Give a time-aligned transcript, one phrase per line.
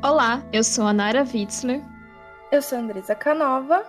[0.00, 1.82] Olá, eu sou a Nara Witzler.
[2.52, 3.84] Eu sou a Andresa Canova.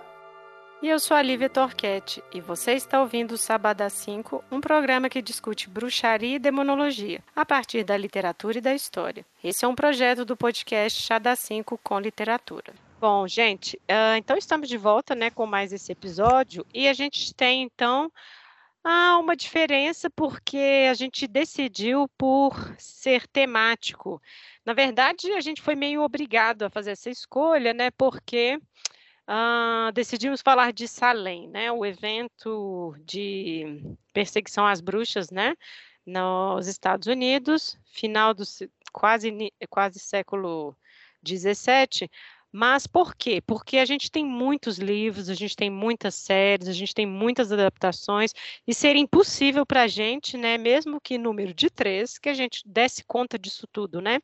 [0.82, 5.08] E eu sou a Lívia Torquete, e você está ouvindo o Sabadá 5, um programa
[5.08, 9.24] que discute bruxaria e demonologia, a partir da literatura e da história.
[9.44, 12.74] Esse é um projeto do podcast Chá da 5 com literatura.
[13.00, 17.32] Bom, gente, uh, então estamos de volta né, com mais esse episódio, e a gente
[17.34, 18.10] tem, então,
[18.84, 24.20] ah, uma diferença porque a gente decidiu por ser temático.
[24.64, 27.90] Na verdade, a gente foi meio obrigado a fazer essa escolha, né?
[27.90, 28.58] Porque
[29.26, 31.70] ah, decidimos falar de Salem, né?
[31.70, 35.54] O evento de perseguição às bruxas, né?
[36.06, 38.44] Nos Estados Unidos, final do
[38.92, 40.76] quase, quase século
[41.26, 42.10] XVII,
[42.52, 43.40] mas por quê?
[43.40, 47.52] Porque a gente tem muitos livros, a gente tem muitas séries, a gente tem muitas
[47.52, 48.32] adaptações,
[48.66, 52.62] e seria impossível para a gente, né, mesmo que número de três, que a gente
[52.66, 54.20] desse conta disso tudo, né?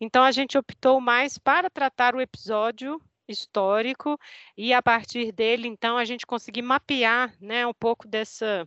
[0.00, 4.18] Então a gente optou mais para tratar o episódio histórico
[4.56, 8.66] e a partir dele, então, a gente conseguir mapear, né, um pouco dessa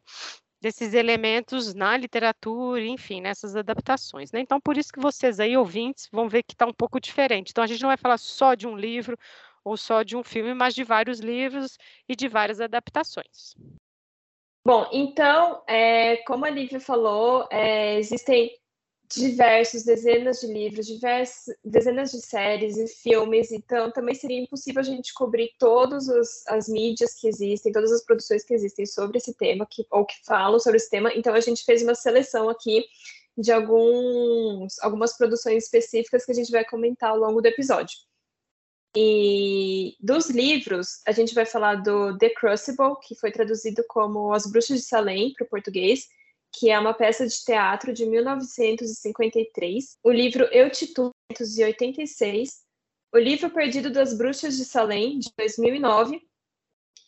[0.62, 4.32] desses elementos na literatura, enfim, nessas adaptações.
[4.32, 4.40] Né?
[4.40, 7.50] Então, por isso que vocês aí, ouvintes, vão ver que está um pouco diferente.
[7.50, 9.18] Então, a gente não vai falar só de um livro
[9.64, 13.56] ou só de um filme, mas de vários livros e de várias adaptações.
[14.64, 18.52] Bom, então, é, como a Lívia falou, é, existem
[19.14, 24.84] diversos, dezenas de livros, diversas, dezenas de séries e filmes, então também seria impossível a
[24.84, 26.08] gente cobrir todas
[26.48, 30.16] as mídias que existem, todas as produções que existem sobre esse tema, que, ou que
[30.26, 32.86] falam sobre esse tema, então a gente fez uma seleção aqui
[33.38, 37.98] de alguns, algumas produções específicas que a gente vai comentar ao longo do episódio.
[38.96, 44.46] E dos livros, a gente vai falar do The Crucible, que foi traduzido como As
[44.46, 46.08] Bruxas de Salem para o português,
[46.52, 52.62] que é uma peça de teatro de 1953, o livro Eutitude, de 86,
[53.14, 56.22] o livro Perdido das Bruxas de Salem, de 2009,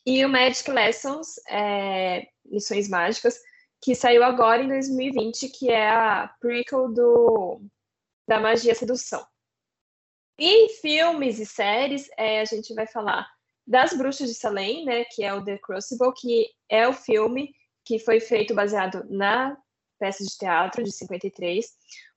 [0.05, 3.39] e o Magic Lessons, é, Lições Mágicas,
[3.81, 7.61] que saiu agora em 2020, que é a prequel do,
[8.27, 9.25] da Magia Sedução.
[10.39, 13.29] E filmes e séries, é, a gente vai falar
[13.65, 17.53] das Bruxas de Salem, né, que é o The Crucible, que é o filme
[17.85, 19.57] que foi feito baseado na
[19.99, 21.65] peça de teatro de 53.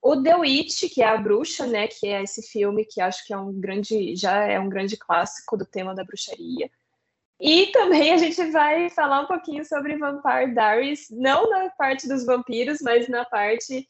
[0.01, 3.33] O The Witch, que é a bruxa, né, que é esse filme que acho que
[3.33, 6.69] é um grande, já é um grande clássico do tema da bruxaria.
[7.39, 12.25] E também a gente vai falar um pouquinho sobre Vampire Diaries, não na parte dos
[12.25, 13.87] vampiros, mas na parte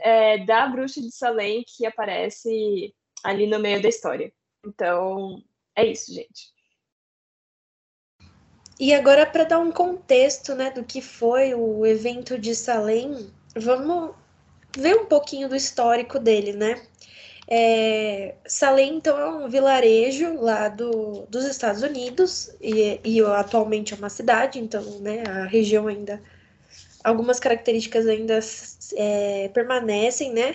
[0.00, 4.32] é, da bruxa de Salem que aparece ali no meio da história.
[4.66, 5.42] Então,
[5.76, 6.52] é isso, gente.
[8.80, 14.12] E agora, para dar um contexto né, do que foi o evento de Salem, vamos
[14.74, 16.80] ver um pouquinho do histórico dele, né?
[17.46, 23.96] É, Salem, então, é um vilarejo lá do, dos Estados Unidos, e, e atualmente é
[23.98, 26.22] uma cidade, então, né, a região ainda.
[27.04, 28.40] Algumas características ainda
[28.96, 30.54] é, permanecem, né?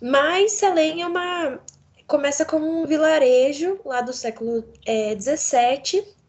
[0.00, 1.60] Mas Salem é uma.
[2.06, 6.19] Começa como um vilarejo lá do século é, 17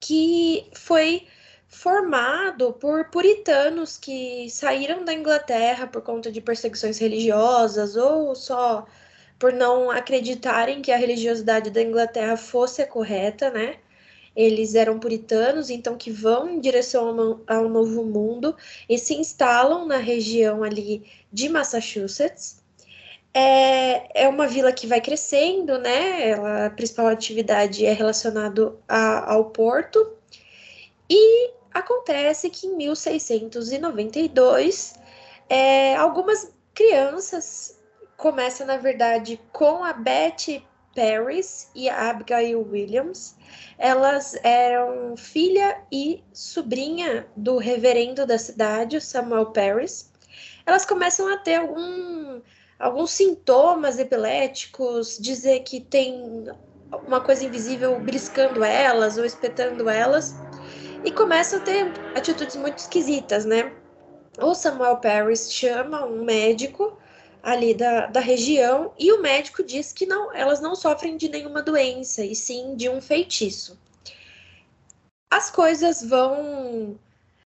[0.00, 1.26] que foi
[1.68, 8.86] formado por puritanos que saíram da Inglaterra por conta de perseguições religiosas ou só
[9.38, 13.76] por não acreditarem que a religiosidade da Inglaterra fosse a correta, né?
[14.34, 18.54] Eles eram puritanos, então que vão em direção ao novo mundo
[18.88, 22.62] e se instalam na região ali de Massachusetts.
[23.38, 26.30] É, é uma vila que vai crescendo, né?
[26.30, 30.10] Ela, a principal atividade é relacionada ao porto.
[31.10, 34.94] E acontece que em 1692,
[35.50, 37.78] é, algumas crianças
[38.16, 43.36] começam, na verdade, com a Betty Paris e a Abigail Williams.
[43.76, 50.10] Elas eram filha e sobrinha do reverendo da cidade, Samuel Paris.
[50.64, 52.40] Elas começam a ter algum
[52.78, 56.46] alguns sintomas epiléticos, dizer que tem
[57.06, 60.34] uma coisa invisível briscando elas ou espetando elas,
[61.04, 63.72] e começam a ter atitudes muito esquisitas, né?
[64.38, 66.98] O Samuel Paris chama um médico
[67.42, 71.62] ali da, da região e o médico diz que não, elas não sofrem de nenhuma
[71.62, 73.78] doença, e sim de um feitiço.
[75.30, 76.98] As coisas vão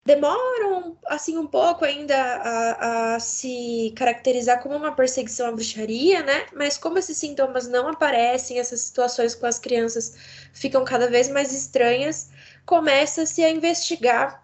[0.06, 6.48] demoram assim um pouco ainda a, a, se caracterizar como uma perseguição à bruxaria, né?
[6.54, 10.16] Mas como esses sintomas não aparecem, essas situações com as crianças
[10.54, 12.30] ficam cada vez mais estranhas,
[12.66, 14.44] começa-se a investigar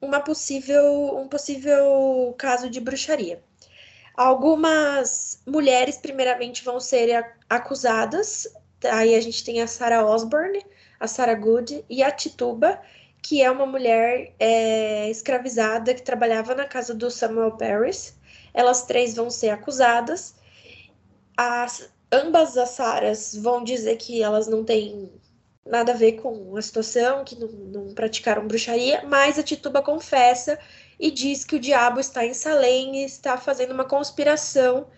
[0.00, 3.42] uma possível, um possível caso de bruxaria.
[4.14, 8.48] Algumas mulheres, primeiramente, vão ser acusadas.
[8.84, 10.64] Aí a gente tem a Sarah Osborne,
[10.98, 12.80] a Sarah Good e a Tituba,
[13.22, 18.16] que é uma mulher é, escravizada que trabalhava na casa do Samuel Paris.
[18.52, 20.34] Elas três vão ser acusadas.
[21.36, 25.10] As, ambas as Saras vão dizer que elas não têm
[25.64, 30.58] nada a ver com a situação, que não, não praticaram bruxaria, mas a Tituba confessa
[30.98, 34.88] e diz que o diabo está em Salem e está fazendo uma conspiração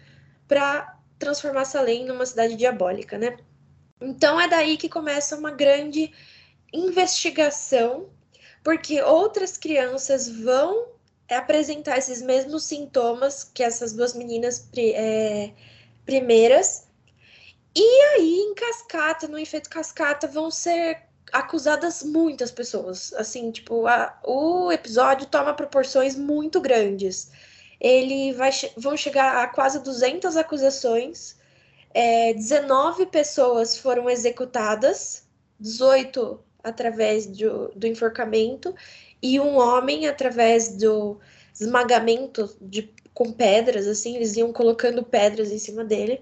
[0.48, 3.36] para transformar Salem numa cidade diabólica, né?
[4.00, 6.12] Então é daí que começa uma grande
[6.72, 8.08] investigação,
[8.62, 10.92] porque outras crianças vão
[11.28, 15.52] apresentar esses mesmos sintomas que essas duas meninas é,
[16.04, 16.86] primeiras.
[17.74, 21.02] E aí, em cascata, no efeito cascata, vão ser
[21.32, 23.12] acusadas muitas pessoas.
[23.14, 27.30] Assim, tipo, a, o episódio toma proporções muito grandes.
[27.80, 31.36] Ele vai vão chegar a quase 200 acusações.
[31.94, 35.26] É, 19 pessoas foram executadas,
[35.58, 38.74] 18 através do, do enforcamento
[39.22, 41.18] e um homem através do
[41.54, 46.20] esmagamento de, com pedras, assim, eles iam colocando pedras em cima dele.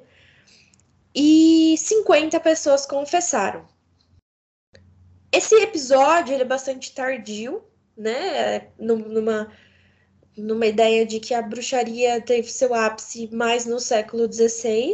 [1.14, 3.66] E 50 pessoas confessaram.
[5.32, 7.62] Esse episódio ele é bastante tardio,
[7.96, 8.68] né?
[8.78, 9.52] Numa,
[10.36, 14.92] numa ideia de que a bruxaria teve seu ápice mais no século XVI,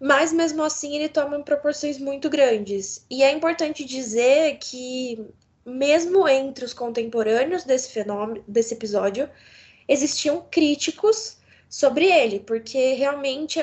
[0.00, 3.04] mas mesmo assim ele toma proporções muito grandes.
[3.10, 5.24] E é importante dizer que,
[5.64, 9.28] mesmo entre os contemporâneos desse fenômeno, desse episódio,
[9.88, 11.38] existiam críticos
[11.68, 13.62] sobre ele, porque realmente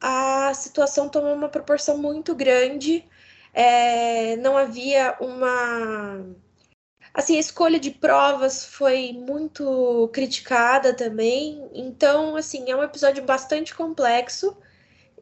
[0.00, 3.04] a situação tomou uma proporção muito grande
[3.54, 6.26] é, não havia uma.
[7.14, 11.70] Assim, a escolha de provas foi muito criticada também.
[11.72, 14.56] Então, assim, é um episódio bastante complexo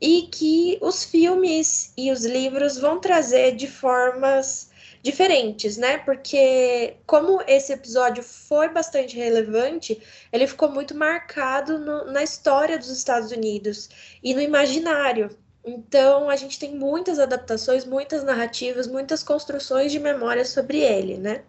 [0.02, 4.68] e que os filmes e os livros vão trazer de formas
[5.00, 5.98] diferentes, né?
[5.98, 10.02] Porque como esse episódio foi bastante relevante,
[10.32, 13.88] ele ficou muito marcado no, na história dos Estados Unidos
[14.20, 15.30] e no imaginário.
[15.64, 21.44] Então, a gente tem muitas adaptações, muitas narrativas, muitas construções de memória sobre ele, né?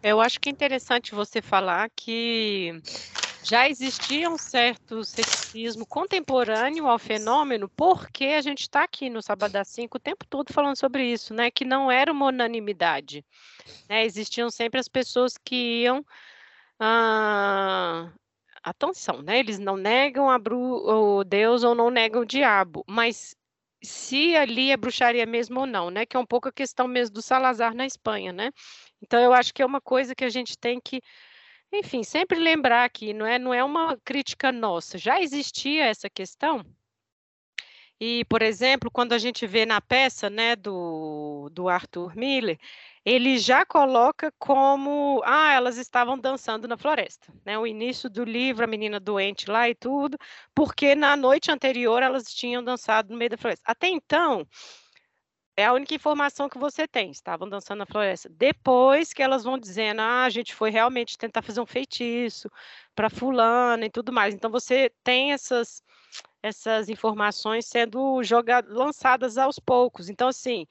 [0.00, 2.80] Eu acho que é interessante você falar que
[3.48, 9.56] já existia um certo ceticismo contemporâneo ao fenômeno, porque a gente está aqui no Sábado
[9.64, 11.50] 5 o tempo todo falando sobre isso, né?
[11.50, 13.24] Que não era uma unanimidade.
[13.88, 14.04] Né?
[14.04, 16.04] Existiam sempre as pessoas que iam
[16.80, 18.12] ah,
[18.62, 19.38] atenção, né?
[19.38, 23.36] Eles não negam a o Deus ou não negam o diabo, mas
[23.82, 26.04] se ali é bruxaria mesmo ou não, né?
[26.04, 28.50] Que é um pouco a questão mesmo do Salazar na Espanha, né?
[29.00, 31.00] Então eu acho que é uma coisa que a gente tem que,
[31.78, 34.98] enfim, sempre lembrar aqui, não é, não é uma crítica nossa.
[34.98, 36.64] Já existia essa questão.
[38.00, 42.58] E, por exemplo, quando a gente vê na peça, né, do, do Arthur Miller,
[43.04, 47.58] ele já coloca como, ah, elas estavam dançando na floresta, né?
[47.58, 50.18] O início do livro, a menina doente lá e tudo,
[50.54, 53.62] porque na noite anterior elas tinham dançado no meio da floresta.
[53.64, 54.46] Até então,
[55.56, 58.28] é a única informação que você tem, estavam dançando na floresta.
[58.28, 62.50] Depois que elas vão dizendo, ah, a gente foi realmente tentar fazer um feitiço
[62.94, 64.34] para fulana e tudo mais.
[64.34, 65.82] Então você tem essas
[66.42, 70.08] essas informações sendo jogadas, lançadas aos poucos.
[70.08, 70.66] Então assim,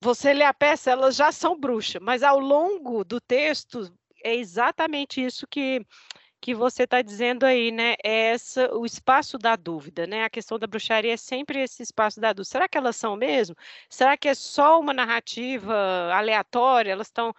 [0.00, 5.24] você lê a peça, elas já são bruxas, mas ao longo do texto é exatamente
[5.24, 5.84] isso que,
[6.40, 7.94] que você está dizendo aí, né?
[8.04, 10.24] É essa, o espaço da dúvida, né?
[10.24, 12.50] A questão da bruxaria é sempre esse espaço da dúvida.
[12.50, 13.56] Será que elas são mesmo?
[13.90, 15.74] Será que é só uma narrativa
[16.12, 16.92] aleatória?
[16.92, 17.34] Elas estão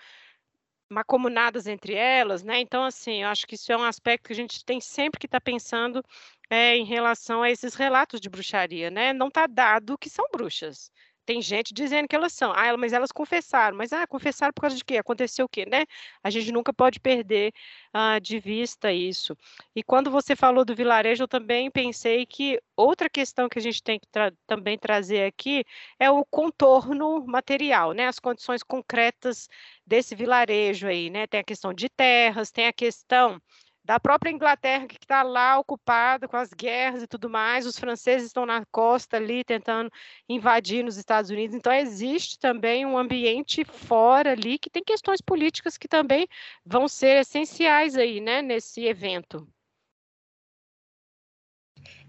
[0.90, 2.60] macomunadas entre elas, né?
[2.60, 5.28] Então, assim, eu acho que isso é um aspecto que a gente tem sempre que
[5.28, 6.04] estar tá pensando
[6.50, 9.14] é, em relação a esses relatos de bruxaria, né?
[9.14, 10.92] Não está dado que são bruxas
[11.28, 12.54] tem gente dizendo que elas são.
[12.54, 13.76] Ah, mas elas confessaram.
[13.78, 14.98] Mas, ah, confessaram por causa de quê?
[14.98, 15.86] Aconteceu o quê, né?
[16.24, 17.54] A gente nunca pode perder
[17.94, 19.38] ah, de vista isso.
[19.76, 23.84] E quando você falou do vilarejo, eu também pensei que outra questão que a gente
[23.84, 25.66] tem que tra também trazer aqui
[26.00, 28.08] é o contorno material, né?
[28.08, 29.50] As condições concretas
[29.86, 31.28] desse vilarejo aí, né?
[31.28, 33.42] Tem a questão de terras, tem a questão
[33.88, 38.28] da própria Inglaterra que está lá ocupada com as guerras e tudo mais, os franceses
[38.28, 39.90] estão na costa ali tentando
[40.28, 45.78] invadir nos Estados Unidos, então existe também um ambiente fora ali que tem questões políticas
[45.78, 46.28] que também
[46.66, 49.48] vão ser essenciais aí, né, nesse evento.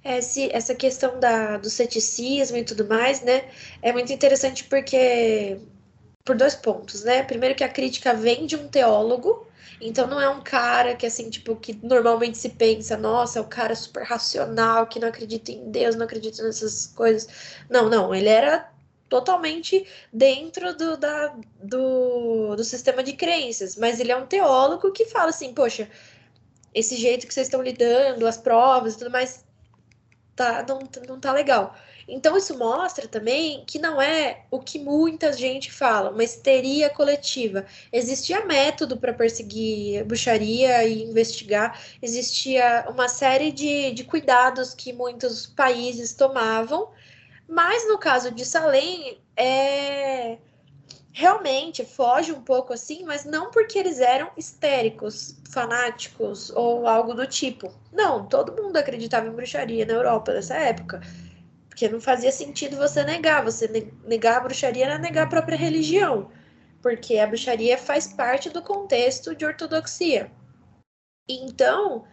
[0.05, 3.49] Esse, essa questão da, do ceticismo e tudo mais, né,
[3.81, 5.61] é muito interessante porque
[6.25, 7.23] por dois pontos, né?
[7.23, 9.48] Primeiro que a crítica vem de um teólogo,
[9.81, 13.47] então não é um cara que assim, tipo, que normalmente se pensa, nossa, é o
[13.47, 17.29] cara super racional, que não acredita em Deus, não acredita nessas coisas.
[17.71, 18.71] Não, não, ele era
[19.09, 25.07] totalmente dentro do, da, do, do sistema de crenças, mas ele é um teólogo que
[25.07, 25.89] fala assim, poxa,
[26.75, 29.45] esse jeito que vocês estão lidando, as provas e tudo mais,
[30.37, 31.75] tá, não, não tá legal.
[32.09, 37.67] Então, isso mostra também que não é o que muita gente fala, uma histeria coletiva.
[37.93, 45.47] Existia método para perseguir bruxaria e investigar, existia uma série de, de cuidados que muitos
[45.47, 46.91] países tomavam,
[47.47, 50.39] mas no caso de Salem, é
[51.19, 57.27] realmente foge um pouco assim, mas não porque eles eram histéricos, fanáticos ou algo do
[57.27, 57.75] tipo.
[57.93, 61.01] Não, todo mundo acreditava em bruxaria na Europa nessa época.
[61.79, 63.45] Porque não fazia sentido você negar.
[63.45, 63.69] Você
[64.05, 66.29] negar a bruxaria era negar a própria religião.
[66.83, 70.29] Porque a bruxaria faz parte do contexto de ortodoxia.
[71.29, 72.05] Então,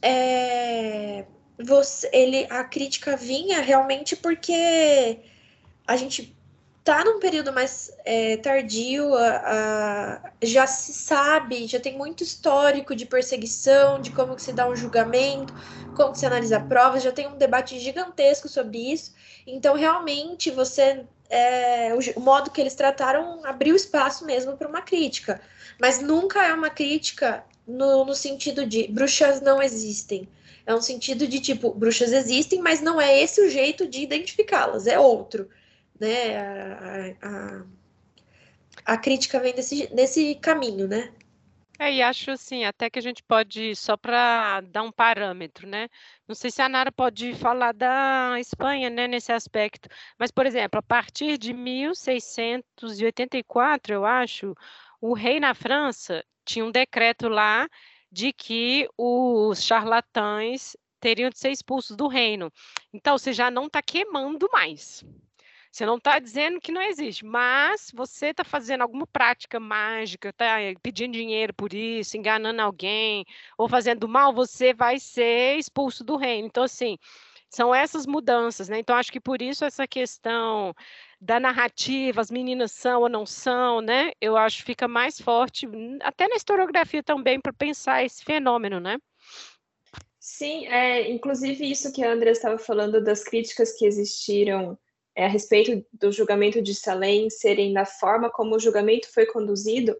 [0.00, 1.26] é,
[1.62, 5.20] você, ele, a crítica vinha realmente porque
[5.86, 6.34] a gente
[6.82, 9.36] tá num período mais é, tardio, a,
[10.24, 14.68] a, já se sabe, já tem muito histórico de perseguição, de como que se dá
[14.68, 15.54] um julgamento,
[15.94, 19.14] como que se analisa provas, já tem um debate gigantesco sobre isso.
[19.46, 24.82] Então, realmente, você é, o, o, modo que eles trataram abriu espaço mesmo para uma
[24.82, 25.40] crítica.
[25.78, 30.28] Mas nunca é uma crítica no, no sentido de bruxas não existem.
[30.66, 34.86] É um sentido de tipo, bruxas existem, mas não é esse o jeito de identificá-las,
[34.86, 35.48] é outro
[36.00, 36.38] né?
[36.38, 37.64] A, a,
[38.94, 41.12] a crítica vem desse, desse caminho, né?
[41.78, 45.88] É, e acho assim, até que a gente pode, só para dar um parâmetro, né?
[46.28, 49.88] Não sei se a Nara pode falar da Espanha, né, nesse aspecto,
[50.18, 54.54] mas, por exemplo, a partir de 1684, eu acho,
[55.00, 57.66] o rei na França tinha um decreto lá
[58.12, 62.52] de que os charlatães teriam de ser expulsos do reino.
[62.92, 65.02] Então, você já não está queimando mais.
[65.70, 70.56] Você não está dizendo que não existe, mas você está fazendo alguma prática mágica, está
[70.82, 73.24] pedindo dinheiro por isso, enganando alguém,
[73.56, 76.48] ou fazendo mal, você vai ser expulso do reino.
[76.48, 76.98] Então, assim,
[77.48, 78.80] são essas mudanças, né?
[78.80, 80.74] Então, acho que por isso essa questão
[81.20, 84.10] da narrativa, as meninas são ou não são, né?
[84.20, 85.68] Eu acho que fica mais forte,
[86.02, 88.98] até na historiografia também, para pensar esse fenômeno, né?
[90.18, 94.78] Sim, é, inclusive isso que a Andrea estava falando das críticas que existiram
[95.20, 99.94] é, a respeito do julgamento de Salem serem da forma como o julgamento foi conduzido,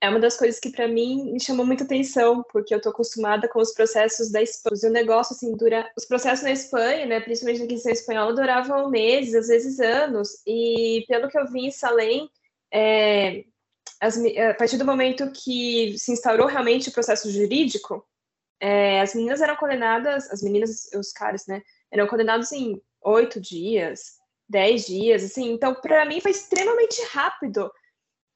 [0.00, 3.46] é uma das coisas que para mim me chamou muita atenção, porque eu estou acostumada
[3.46, 4.88] com os processos da Espanha.
[4.88, 9.34] O negócio assim dura, os processos na Espanha, né, principalmente na Inquisição espanhola, duravam meses,
[9.34, 10.30] às vezes anos.
[10.46, 12.30] E pelo que eu vi em Salem,
[12.72, 13.44] é,
[14.00, 18.02] as, a partir do momento que se instaurou realmente o processo jurídico,
[18.60, 24.23] é, as meninas eram condenadas, as meninas, os caras, né, eram condenados em oito dias,
[24.48, 25.52] 10 dias, assim.
[25.52, 27.70] Então, para mim foi extremamente rápido.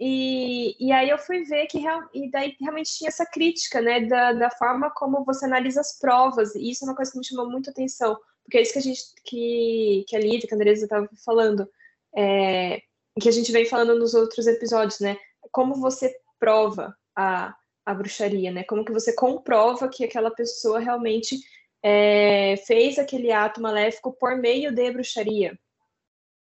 [0.00, 4.06] E, e aí eu fui ver que real, e daí realmente tinha essa crítica, né,
[4.06, 6.54] da, da forma como você analisa as provas.
[6.54, 8.82] E isso é uma coisa que me chamou muito atenção, porque é isso que a
[8.82, 11.68] gente, que, que a Lívia, que a Andresa estava falando,
[12.16, 12.80] é,
[13.20, 15.18] que a gente vem falando nos outros episódios, né?
[15.50, 18.62] Como você prova a, a bruxaria, né?
[18.64, 21.40] Como que você comprova que aquela pessoa realmente
[21.82, 25.58] é, fez aquele ato maléfico por meio de bruxaria.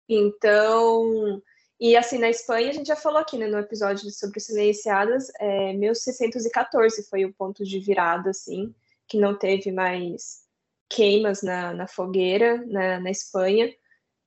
[0.07, 1.41] Então,
[1.79, 5.73] e assim, na Espanha, a gente já falou aqui né, no episódio sobre silenciadas, é,
[5.73, 8.73] 1614 foi o ponto de virada, assim,
[9.07, 10.43] que não teve mais
[10.89, 13.73] queimas na, na fogueira na, na Espanha.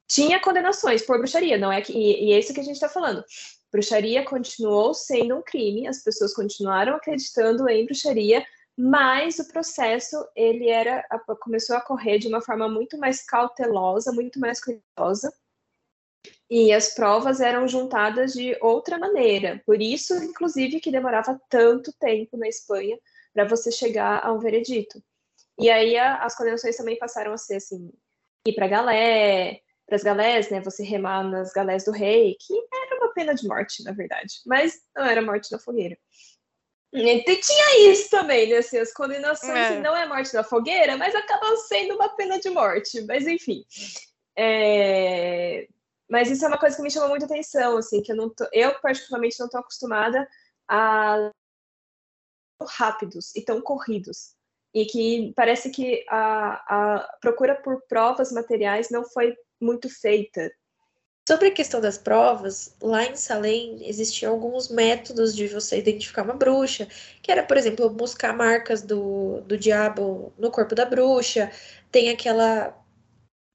[0.06, 2.88] Tinha condenações por bruxaria, não é que, e, e é isso que a gente está
[2.88, 3.24] falando.
[3.72, 8.44] Bruxaria continuou sendo um crime, as pessoas continuaram acreditando em bruxaria,
[8.76, 11.04] mas o processo ele era
[11.40, 15.32] começou a correr de uma forma muito mais cautelosa, muito mais cuidadosa
[16.50, 19.62] e as provas eram juntadas de outra maneira.
[19.66, 22.98] Por isso, inclusive, que demorava tanto tempo na Espanha
[23.34, 25.02] para você chegar a um veredito.
[25.58, 27.92] E aí a, as condenações também passaram a ser assim,
[28.46, 32.96] ir para galé, para as galés, né, você remar nas galés do rei, que era
[32.96, 35.98] uma pena de morte, na verdade, mas não era morte na fogueira.
[36.92, 38.58] E tinha isso também, né?
[38.58, 39.80] Assim, as condenações é.
[39.80, 43.02] não é morte na fogueira, mas acabam sendo uma pena de morte.
[43.02, 43.62] Mas enfim.
[44.34, 45.68] É...
[46.08, 48.46] Mas isso é uma coisa que me chamou muita atenção, assim, que eu não tô,
[48.52, 50.26] eu particularmente não estou acostumada
[50.66, 51.30] a
[52.62, 54.34] rápidos e tão corridos.
[54.74, 60.50] E que parece que a, a procura por provas materiais não foi muito feita.
[61.26, 66.32] Sobre a questão das provas, lá em Salem existiam alguns métodos de você identificar uma
[66.32, 66.88] bruxa,
[67.22, 71.50] que era, por exemplo, buscar marcas do, do diabo no corpo da bruxa,
[71.90, 72.77] tem aquela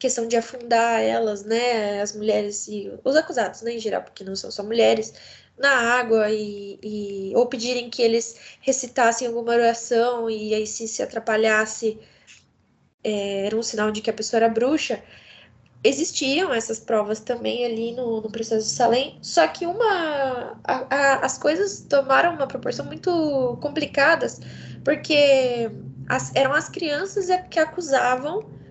[0.03, 4.35] questão de afundar elas, né, as mulheres e os acusados, né, em geral, porque não
[4.35, 5.13] são só mulheres,
[5.57, 11.01] na água e, e ou pedirem que eles recitassem alguma oração e aí se se
[11.01, 11.97] atrapalhasse
[13.01, 15.01] é, era um sinal de que a pessoa era bruxa.
[15.83, 21.25] Existiam essas provas também ali no, no processo de Salem, só que uma a, a,
[21.25, 24.41] as coisas tomaram uma proporção muito complicadas,
[24.83, 25.69] porque
[26.09, 28.62] as, eram as crianças que acusavam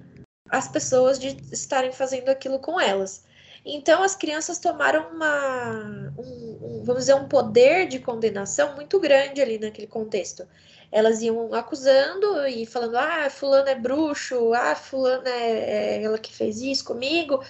[0.52, 3.24] as pessoas de estarem fazendo aquilo com elas.
[3.64, 9.40] Então as crianças tomaram uma, um, um, vamos dizer, um poder de condenação muito grande
[9.40, 10.46] ali naquele contexto.
[10.90, 16.34] Elas iam acusando e falando, ah, fulano é bruxo, ah, fulano é, é ela que
[16.34, 17.42] fez isso comigo.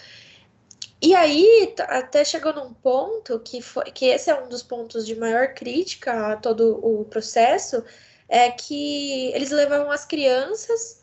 [1.00, 5.16] E aí até chegou num ponto que foi que esse é um dos pontos de
[5.16, 7.82] maior crítica a todo o processo,
[8.28, 11.01] é que eles levavam as crianças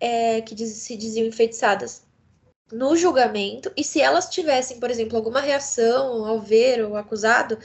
[0.00, 2.02] é, que diz, se diziam enfeitiçadas
[2.72, 7.58] no julgamento, e se elas tivessem, por exemplo, alguma reação ao ver o acusado,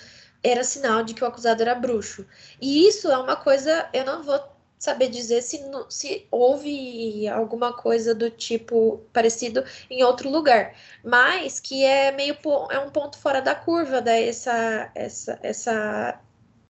[0.44, 2.25] era sinal de que o acusado era bruxo.
[2.62, 4.39] E isso é uma coisa, eu não vou
[4.77, 11.84] saber dizer se, se houve alguma coisa do tipo parecido em outro lugar, mas que
[11.84, 12.38] é meio
[12.70, 16.22] é um ponto fora da curva dessa essa, essa,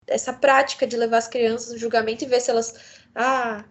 [0.06, 2.74] essa prática de levar as crianças no julgamento e ver se elas
[3.14, 3.64] ah,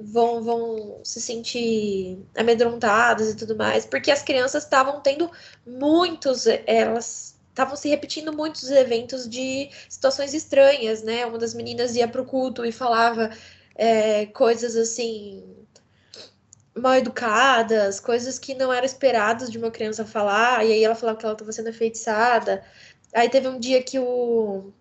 [0.00, 5.30] vão, vão se sentir amedrontadas e tudo mais, porque as crianças estavam tendo
[5.66, 11.24] muitos, elas estavam se repetindo muitos eventos de situações estranhas, né?
[11.24, 13.30] Uma das meninas ia para o culto e falava
[13.74, 15.42] é, coisas assim
[16.74, 21.18] mal educadas, coisas que não eram esperadas de uma criança falar, e aí ela falava
[21.18, 22.62] que ela estava sendo enfeitiçada.
[23.14, 24.72] Aí teve um dia que o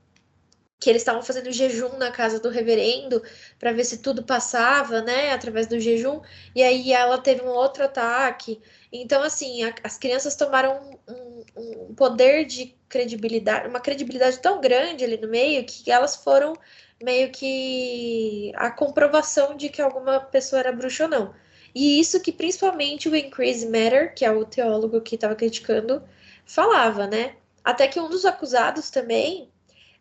[0.79, 3.23] que eles estavam fazendo jejum na casa do reverendo
[3.57, 6.21] para ver se tudo passava, né, através do jejum.
[6.53, 8.61] E aí ela teve um outro ataque.
[8.91, 15.03] Então, assim, a, as crianças tomaram um, um, poder de credibilidade, uma credibilidade tão grande
[15.03, 16.53] ali no meio que elas foram
[17.01, 21.35] meio que a comprovação de que alguma pessoa era bruxa ou não.
[21.73, 26.01] E isso que principalmente o Increase Matter, que é o teólogo que estava criticando,
[26.45, 27.35] falava, né?
[27.63, 29.51] Até que um dos acusados também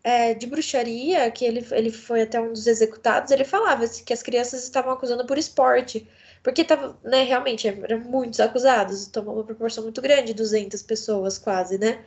[0.05, 4.23] é, de bruxaria, que ele, ele foi até um dos executados, ele falava que as
[4.23, 6.07] crianças estavam acusando por esporte.
[6.43, 11.79] Porque tava, né, realmente, eram muitos acusados, tomou uma proporção muito grande, 200 pessoas quase,
[11.79, 12.05] né?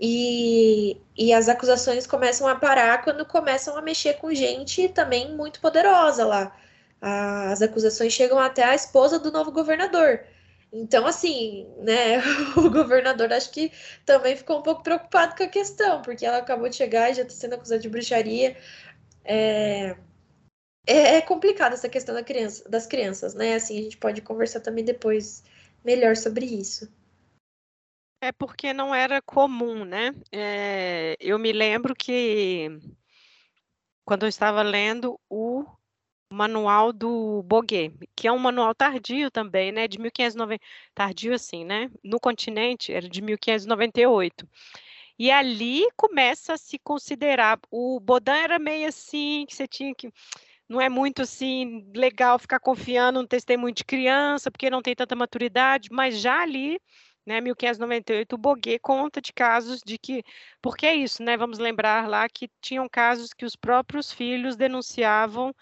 [0.00, 5.60] E, e as acusações começam a parar quando começam a mexer com gente também muito
[5.60, 6.56] poderosa lá.
[7.00, 10.20] As acusações chegam até a esposa do novo governador.
[10.72, 12.18] Então, assim, né,
[12.56, 13.72] o governador acho que
[14.04, 17.22] também ficou um pouco preocupado com a questão, porque ela acabou de chegar e já
[17.22, 18.56] está sendo acusada de bruxaria.
[19.24, 19.96] É,
[20.86, 23.54] é, é complicado essa questão da criança, das crianças, né?
[23.54, 25.42] Assim, a gente pode conversar também depois
[25.84, 26.90] melhor sobre isso.
[28.20, 30.12] É porque não era comum, né?
[30.32, 32.68] É, eu me lembro que
[34.04, 35.64] quando eu estava lendo o
[36.30, 40.62] manual do Boguet, que é um manual tardio também, né, de 1590,
[40.94, 44.48] tardio assim, né, no continente era de 1598.
[45.18, 50.10] E ali começa a se considerar, o Baudin era meio assim, que você tinha que
[50.68, 55.14] não é muito assim legal ficar confiando no testemunho de criança, porque não tem tanta
[55.14, 56.78] maturidade, mas já ali
[57.26, 60.22] né, 1598, o Boguet conta de casos de que,
[60.62, 65.52] porque é isso, né, vamos lembrar lá que tinham casos que os próprios filhos denunciavam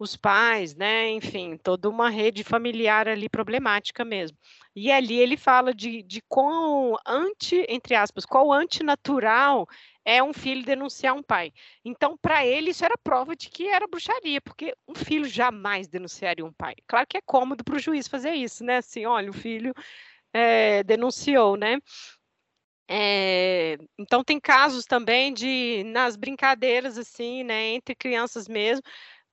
[0.00, 1.10] os pais, né?
[1.10, 4.36] Enfim, toda uma rede familiar ali problemática mesmo.
[4.74, 9.68] E ali ele fala de, de quão anti, entre aspas, qual antinatural
[10.02, 11.52] é um filho denunciar um pai.
[11.84, 16.46] Então, para ele, isso era prova de que era bruxaria, porque um filho jamais denunciaria
[16.46, 16.74] um pai.
[16.86, 18.78] Claro que é cômodo para o juiz fazer isso, né?
[18.78, 19.74] Assim, olha, o filho
[20.32, 21.78] é, denunciou, né?
[22.92, 28.82] É, então tem casos também de nas brincadeiras assim, né, entre crianças mesmo,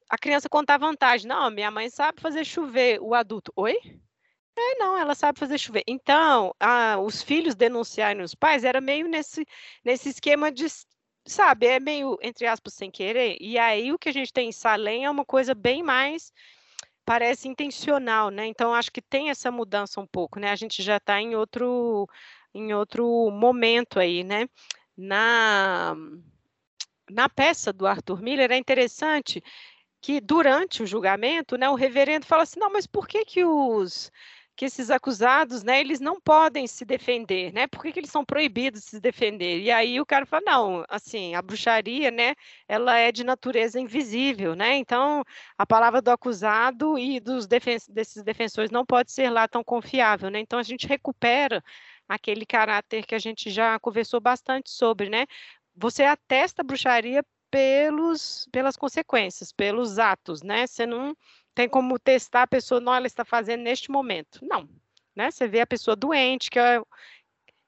[0.10, 1.28] a criança contar vantagem.
[1.28, 3.00] Não, minha mãe sabe fazer chover.
[3.02, 3.76] O adulto, oi?
[4.58, 5.84] É, não, ela sabe fazer chover.
[5.88, 9.46] Então, a, os filhos denunciarem os pais era meio nesse,
[9.84, 10.66] nesse esquema de,
[11.26, 13.38] sabe, é meio, entre aspas, sem querer.
[13.40, 16.32] E aí o que a gente tem em Salem é uma coisa bem mais,
[17.06, 18.48] parece intencional, né?
[18.48, 20.52] Então, acho que tem essa mudança um pouco, né?
[20.52, 22.08] A gente já está em outro,
[22.54, 24.50] em outro momento aí, né?
[24.98, 25.96] Na,
[27.10, 29.44] na peça do Arthur Miller é interessante
[30.08, 34.10] que durante o julgamento, né, o reverendo fala assim, não, mas por que que os
[34.56, 37.68] que esses acusados, né, eles não podem se defender, né?
[37.68, 39.60] Por que, que, eles são proibidos de se defender?
[39.60, 42.36] E aí o cara fala, não, assim, a bruxaria, né,
[42.68, 44.78] ela é de natureza invisível, né?
[44.78, 45.24] Então,
[45.58, 50.30] a palavra do acusado e dos defen desses defensores não pode ser lá tão confiável,
[50.32, 50.40] né?
[50.40, 51.62] Então, a gente recupera
[52.08, 55.28] aquele caráter que a gente já conversou bastante sobre, né?
[55.76, 60.68] Você atesta a bruxaria pelos, pelas consequências, pelos atos, né?
[60.68, 61.16] Você não
[61.54, 64.40] tem como testar a pessoa, não, ela está fazendo neste momento.
[64.44, 64.70] Não,
[65.16, 65.32] né?
[65.32, 66.82] Você vê a pessoa doente, que é,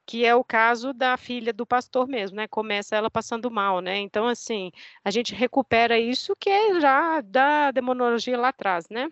[0.05, 2.47] que é o caso da filha do pastor mesmo, né?
[2.47, 3.97] Começa ela passando mal, né?
[3.97, 4.71] Então, assim,
[5.03, 9.09] a gente recupera isso que é já da demonologia lá atrás, né?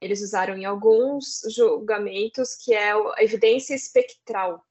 [0.00, 4.64] Eles usaram em alguns julgamentos que é a evidência espectral,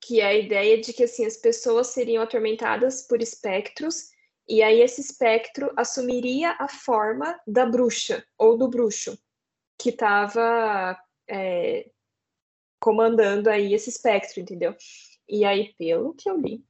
[0.00, 4.10] que é a ideia de que assim as pessoas seriam atormentadas por espectros
[4.48, 9.18] e aí esse espectro assumiria a forma da bruxa ou do bruxo
[9.78, 11.90] que estava é,
[12.80, 14.74] comandando aí esse espectro, entendeu?
[15.28, 16.64] E aí, pelo que eu li,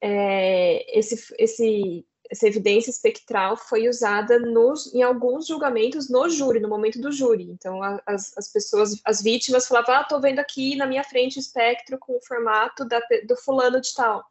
[0.00, 6.68] é, esse, esse, essa evidência espectral foi usada nos, em alguns julgamentos no júri, no
[6.68, 7.44] momento do júri.
[7.44, 11.40] Então, as, as pessoas, as vítimas falavam, ah, tô vendo aqui na minha frente o
[11.40, 14.24] espectro com o formato da, do fulano de tal.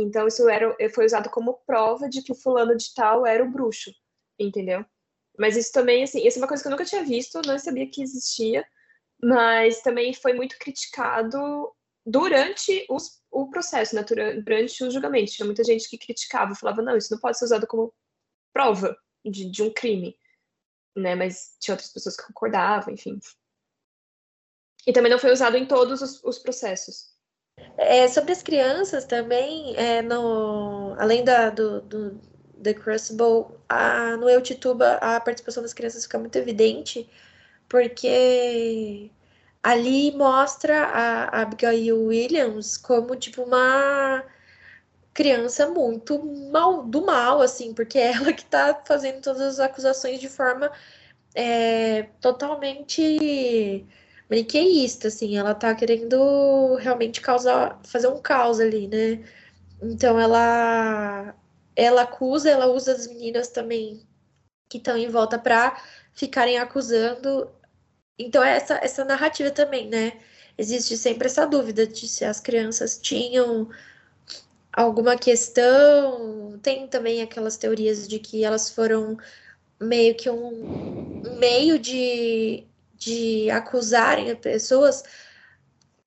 [0.00, 3.50] Então, isso era, foi usado como prova de que o fulano de tal era o
[3.50, 3.90] bruxo,
[4.38, 4.84] entendeu?
[5.38, 7.88] Mas isso também, assim, isso é uma coisa que eu nunca tinha visto, não sabia
[7.88, 8.64] que existia,
[9.22, 11.38] mas também foi muito criticado
[12.04, 14.04] durante os, o processo, né,
[14.42, 15.32] durante o julgamento.
[15.32, 17.94] Tinha muita gente que criticava, falava, não, isso não pode ser usado como
[18.52, 20.16] prova de, de um crime,
[20.96, 21.14] né?
[21.14, 23.18] Mas tinha outras pessoas que concordavam, enfim.
[24.86, 27.12] E também não foi usado em todos os, os processos.
[27.76, 32.20] É, sobre as crianças também, é, no, além da, do, do
[32.62, 37.08] The Crucible, a, no Eu Tituba a participação das crianças fica muito evidente,
[37.68, 39.10] porque
[39.62, 44.24] ali mostra a, Abigail Williams como, tipo, uma
[45.14, 50.20] criança muito mal, do mal, assim, porque é ela que tá fazendo todas as acusações
[50.20, 50.70] de forma
[51.34, 53.86] é, totalmente
[54.30, 59.24] maniqueísta, assim, ela tá querendo realmente causar, fazer um caos ali, né?
[59.82, 61.34] Então ela
[61.76, 64.02] ela acusa, ela usa as meninas também
[64.68, 65.80] que estão em volta para
[66.12, 67.50] ficarem acusando.
[68.18, 70.14] Então é essa essa narrativa também, né?
[70.56, 73.68] Existe sempre essa dúvida de se as crianças tinham
[74.72, 76.58] alguma questão.
[76.62, 79.16] Tem também aquelas teorias de que elas foram
[79.80, 85.04] meio que um meio de de acusarem pessoas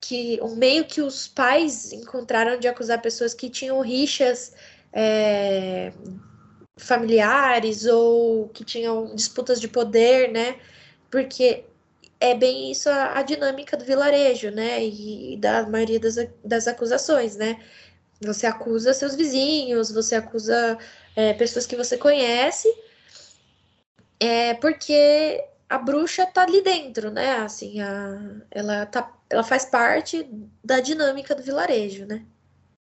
[0.00, 4.52] que um meio que os pais encontraram de acusar pessoas que tinham rixas
[4.92, 5.92] é,
[6.76, 10.58] familiares ou que tinham disputas de poder, né?
[11.10, 11.64] Porque
[12.22, 14.82] é bem isso a, a dinâmica do vilarejo, né?
[14.84, 17.60] E, e da maioria das, das acusações, né?
[18.20, 20.78] Você acusa seus vizinhos, você acusa
[21.16, 22.68] é, pessoas que você conhece,
[24.20, 27.38] é porque a bruxa tá ali dentro, né?
[27.38, 30.28] Assim, a, ela, tá, ela faz parte
[30.62, 32.24] da dinâmica do vilarejo, né?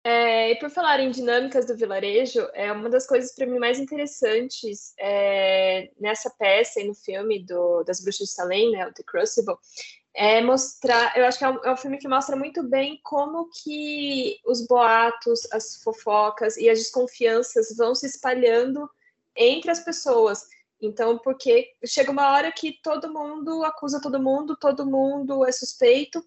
[0.06, 3.78] É, e por falar em dinâmicas do vilarejo, é uma das coisas para mim mais
[3.78, 9.02] interessantes é, nessa peça e no filme do, das Bruxas de Salem, né, o The
[9.02, 9.56] Crucible,
[10.14, 13.48] é mostrar, eu acho que é um, é um, filme que mostra muito bem como
[13.62, 18.86] que os boatos, as fofocas e as desconfianças vão se espalhando
[19.34, 20.46] entre as pessoas.
[20.82, 26.22] Então, porque chega uma hora que todo mundo acusa todo mundo, todo mundo é suspeito,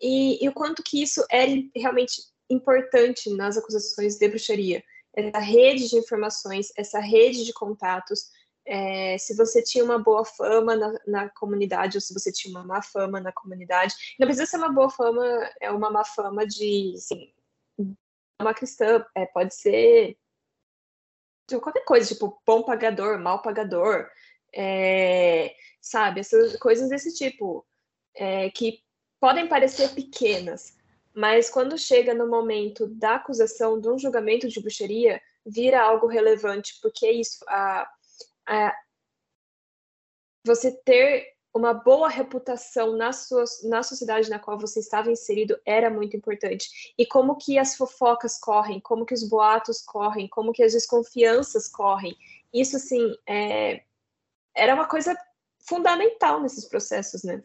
[0.00, 4.82] e, e o quanto que isso é realmente importante nas acusações de bruxaria.
[5.14, 8.30] Essa rede de informações, essa rede de contatos,
[8.66, 12.64] é, se você tinha uma boa fama na, na, comunidade ou se você tinha uma
[12.64, 13.94] má fama na comunidade.
[14.18, 15.24] Não precisa ser uma boa fama,
[15.60, 17.32] é uma má fama de, assim,
[18.40, 20.16] uma cristã, é, pode ser
[21.50, 24.08] Tipo, qualquer coisa, tipo, bom pagador, mal pagador,
[24.54, 26.20] é, sabe?
[26.20, 27.66] Essas coisas desse tipo,
[28.14, 28.80] é, que
[29.18, 30.78] podem parecer pequenas,
[31.14, 36.78] mas quando chega no momento da acusação, de um julgamento de bruxaria, vira algo relevante,
[36.80, 37.90] porque é isso, a,
[38.46, 38.76] a,
[40.44, 45.90] você ter uma boa reputação na, sua, na sociedade na qual você estava inserido era
[45.90, 46.94] muito importante.
[46.96, 51.68] E como que as fofocas correm, como que os boatos correm, como que as desconfianças
[51.68, 52.16] correm.
[52.52, 53.82] Isso, assim, é,
[54.54, 55.16] era uma coisa
[55.58, 57.42] fundamental nesses processos, né?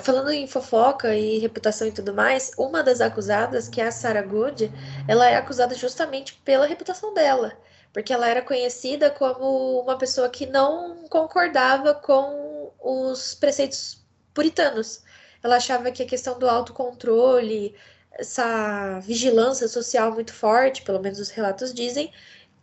[0.00, 4.22] Falando em fofoca e reputação e tudo mais, uma das acusadas, que é a Sarah
[4.22, 4.70] Good,
[5.06, 7.56] ela é acusada justamente pela reputação dela
[7.92, 15.02] porque ela era conhecida como uma pessoa que não concordava com os preceitos puritanos.
[15.42, 17.74] Ela achava que a questão do autocontrole,
[18.12, 22.12] essa vigilância social muito forte, pelo menos os relatos dizem,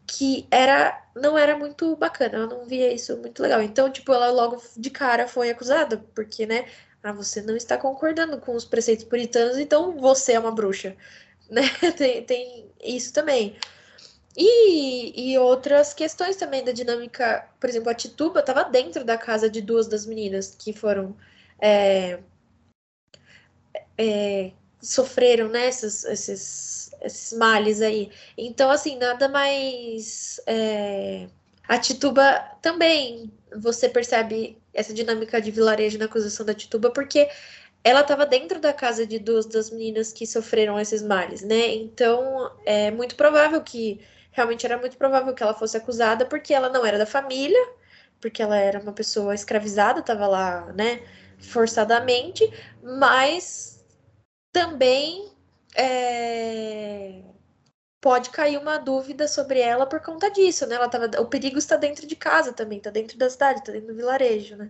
[0.08, 3.62] que era não era muito bacana, ela não via isso muito legal.
[3.62, 6.66] Então, tipo, ela logo de cara foi acusada, porque, né,
[7.06, 10.96] ah, você não está concordando com os preceitos puritanos, então você é uma bruxa,
[11.50, 11.64] né?
[11.98, 13.56] Tem, tem isso também.
[14.38, 19.50] E, e outras questões também da dinâmica, por exemplo, a Tituba estava dentro da casa
[19.50, 21.16] de duas das meninas que foram
[21.60, 22.20] é,
[23.98, 28.12] é, sofreram né, esses, esses, esses males aí.
[28.38, 30.40] Então, assim, nada mais.
[30.46, 31.28] É...
[31.68, 37.30] A Tituba também, você percebe essa dinâmica de vilarejo na acusação da Tituba, porque
[37.84, 41.74] ela estava dentro da casa de duas das meninas que sofreram esses males, né?
[41.76, 44.02] Então, é muito provável que.
[44.32, 47.58] Realmente era muito provável que ela fosse acusada, porque ela não era da família,
[48.20, 51.02] porque ela era uma pessoa escravizada, estava lá, né,
[51.40, 52.44] forçadamente,
[52.84, 53.86] mas
[54.52, 55.32] também
[55.76, 57.22] é,
[58.06, 60.76] pode cair uma dúvida sobre ela por conta disso, né?
[60.76, 63.88] Ela tava, o perigo está dentro de casa também, está dentro da cidade, está dentro
[63.88, 64.70] do vilarejo, né?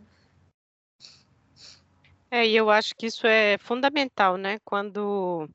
[2.31, 4.57] É, e eu acho que isso é fundamental, né?
[4.63, 5.49] Quando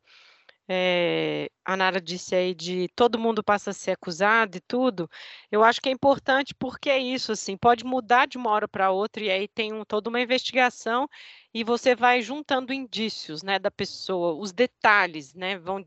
[0.69, 5.11] é, a Nara disse aí de todo mundo passa a ser acusado e tudo,
[5.51, 8.90] eu acho que é importante porque é isso, assim, pode mudar de uma hora para
[8.90, 11.09] outra e aí tem um, toda uma investigação
[11.55, 15.83] e você vai juntando indícios, né, da pessoa, os detalhes, né, vão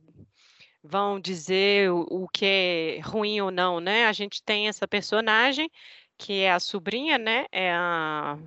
[0.84, 4.06] vão dizer o, que é ruim ou não, né?
[4.08, 5.69] A gente tem essa personagem
[6.17, 7.46] que é a sobrinha, né?
[7.52, 8.38] É a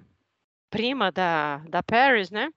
[0.70, 2.50] prima da, da Paris, né?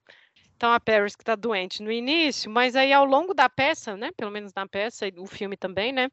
[0.56, 4.12] Então a Paris que está doente no início, mas aí ao longo da peça, né?
[4.18, 6.10] Pelo menos na peça e o filme também, né?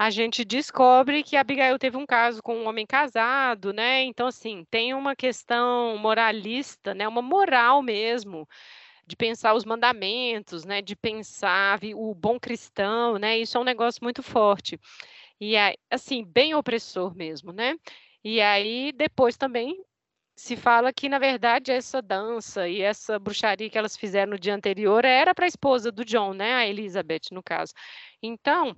[0.00, 4.02] a gente descobre que a Abigail teve um caso com um homem casado, né?
[4.04, 7.06] Então, assim, tem uma questão moralista, né?
[7.06, 8.48] Uma moral mesmo,
[9.06, 10.82] de pensar os mandamentos, né?
[10.82, 13.38] De pensar o bom cristão, né?
[13.38, 14.78] Isso é um negócio muito forte.
[15.40, 15.54] E,
[15.90, 17.76] assim, bem opressor mesmo, né?
[18.22, 19.82] E aí, depois também
[20.36, 24.54] se fala que, na verdade, essa dança e essa bruxaria que elas fizeram no dia
[24.54, 26.54] anterior era para a esposa do John, né?
[26.54, 27.72] A Elizabeth, no caso.
[28.22, 28.74] Então,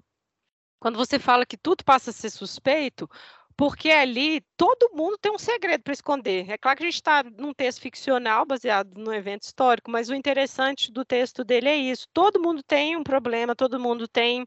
[0.80, 3.08] quando você fala que tudo passa a ser suspeito,
[3.56, 6.50] porque ali todo mundo tem um segredo para esconder.
[6.50, 10.14] É claro que a gente está num texto ficcional baseado no evento histórico, mas o
[10.14, 14.46] interessante do texto dele é isso: todo mundo tem um problema, todo mundo tem.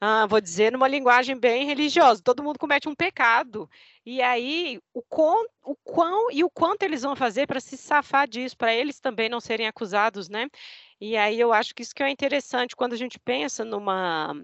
[0.00, 3.68] Ah, vou dizer numa linguagem bem religiosa, todo mundo comete um pecado.
[4.04, 8.28] E aí, o, com, o quão e o quanto eles vão fazer para se safar
[8.28, 10.48] disso, para eles também não serem acusados, né?
[11.00, 14.34] E aí eu acho que isso que é interessante quando a gente pensa numa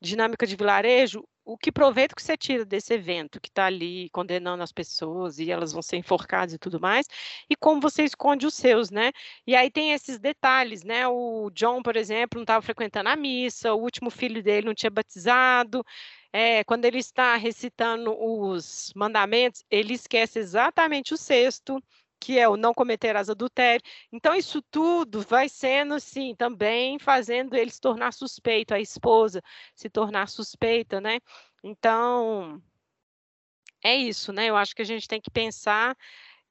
[0.00, 4.62] dinâmica de vilarejo, o que proveito que você tira desse evento que está ali condenando
[4.62, 7.06] as pessoas e elas vão ser enforcadas e tudo mais,
[7.50, 9.12] e como você esconde os seus, né?
[9.46, 11.06] E aí tem esses detalhes, né?
[11.08, 14.90] O John, por exemplo, não estava frequentando a missa, o último filho dele não tinha
[14.90, 15.84] batizado.
[16.32, 21.82] É, quando ele está recitando os mandamentos, ele esquece exatamente o sexto
[22.22, 23.84] que é o não cometerás adultério.
[24.12, 29.42] Então, isso tudo vai sendo, sim, também fazendo ele se tornar suspeito, a esposa
[29.74, 31.18] se tornar suspeita, né?
[31.64, 32.62] Então,
[33.82, 34.46] é isso, né?
[34.46, 35.96] Eu acho que a gente tem que pensar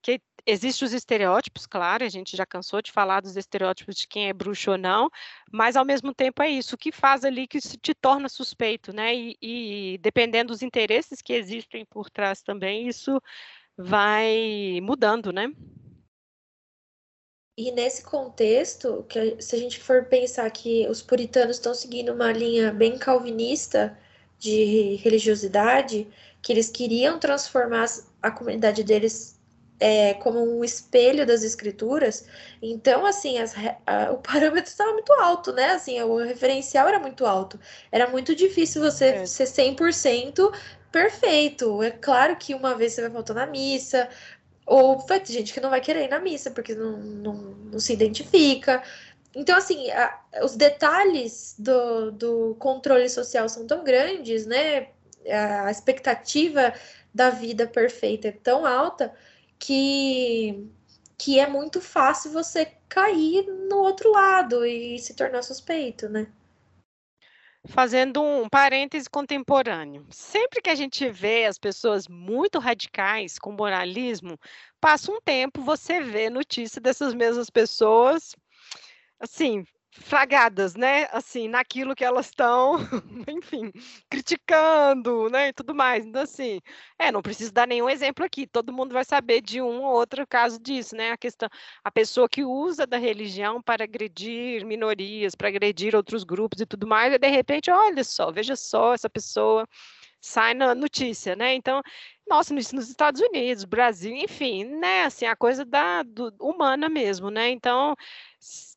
[0.01, 4.27] que existem os estereótipos, claro, a gente já cansou de falar dos estereótipos de quem
[4.27, 5.09] é bruxo ou não,
[5.51, 8.91] mas ao mesmo tempo é isso, o que faz ali que se te torna suspeito,
[8.91, 9.15] né?
[9.15, 13.21] E, e dependendo dos interesses que existem por trás também, isso
[13.77, 15.51] vai mudando, né?
[17.57, 22.31] E nesse contexto, que se a gente for pensar que os puritanos estão seguindo uma
[22.31, 23.97] linha bem calvinista
[24.39, 26.07] de religiosidade,
[26.41, 27.85] que eles queriam transformar
[28.21, 29.39] a comunidade deles
[29.79, 32.25] é, como um espelho das escrituras,
[32.61, 33.53] então, assim, as,
[33.85, 35.71] a, o parâmetro estava muito alto, né?
[35.71, 37.59] Assim, o referencial era muito alto.
[37.91, 39.25] Era muito difícil você é.
[39.25, 40.51] ser 100%
[40.91, 41.81] perfeito.
[41.81, 44.09] É claro que uma vez você vai faltar na missa,
[44.65, 47.79] ou vai ter gente que não vai querer ir na missa porque não, não, não
[47.79, 48.83] se identifica.
[49.35, 54.89] Então, assim, a, os detalhes do, do controle social são tão grandes, né?
[55.63, 56.73] A expectativa
[57.13, 59.13] da vida perfeita é tão alta
[59.59, 60.67] que,
[61.17, 66.27] que é muito fácil você cair no outro lado e se tornar suspeito, né?
[67.67, 70.05] Fazendo um parêntese contemporâneo.
[70.09, 74.37] Sempre que a gente vê as pessoas muito radicais com moralismo,
[74.79, 78.35] passa um tempo, você vê notícia dessas mesmas pessoas,
[79.19, 81.07] assim, fragadas, né?
[81.11, 82.77] Assim, naquilo que elas estão,
[83.27, 83.71] enfim,
[84.09, 85.49] criticando, né?
[85.49, 86.05] E tudo mais.
[86.05, 86.61] Então, assim,
[86.97, 88.47] é, não preciso dar nenhum exemplo aqui.
[88.47, 91.11] Todo mundo vai saber de um ou outro caso disso, né?
[91.11, 91.49] A questão,
[91.83, 96.87] a pessoa que usa da religião para agredir minorias, para agredir outros grupos e tudo
[96.87, 99.67] mais, e de repente, olha só, veja só essa pessoa
[100.21, 101.55] sai na notícia, né?
[101.55, 101.81] Então,
[102.31, 105.03] nossa, nos, nos Estados Unidos, Brasil, enfim, né?
[105.03, 107.49] Assim, a coisa da do, humana mesmo, né?
[107.49, 107.93] Então,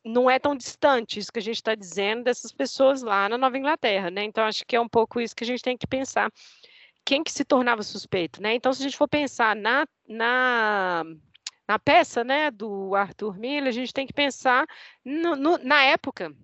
[0.04, 3.56] não é tão distante isso que a gente está dizendo dessas pessoas lá na Nova
[3.56, 4.24] Inglaterra, né?
[4.24, 6.32] Então, acho que é um pouco isso que a gente tem que pensar.
[7.04, 8.54] Quem que se tornava suspeito, né?
[8.54, 11.04] Então, se a gente for pensar na, na,
[11.68, 14.66] na peça, né, do Arthur Miller, a gente tem que pensar
[15.04, 16.34] no, no, na época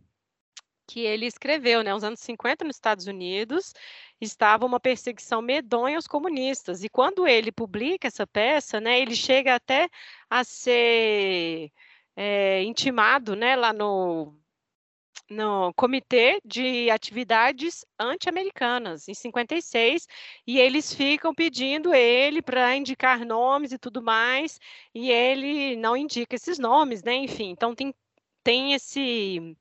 [0.86, 3.72] que ele escreveu, né, nos anos 50 nos Estados Unidos,
[4.20, 6.84] estava uma perseguição medonha aos comunistas.
[6.84, 9.88] E quando ele publica essa peça, né, ele chega até
[10.28, 11.72] a ser
[12.16, 14.36] é, intimado, né, lá no
[15.30, 20.06] no Comitê de Atividades Anti-Americanas, em 56,
[20.44, 24.58] e eles ficam pedindo ele para indicar nomes e tudo mais,
[24.92, 27.14] e ele não indica esses nomes, né?
[27.14, 27.94] Enfim, então tem,
[28.42, 29.56] tem esse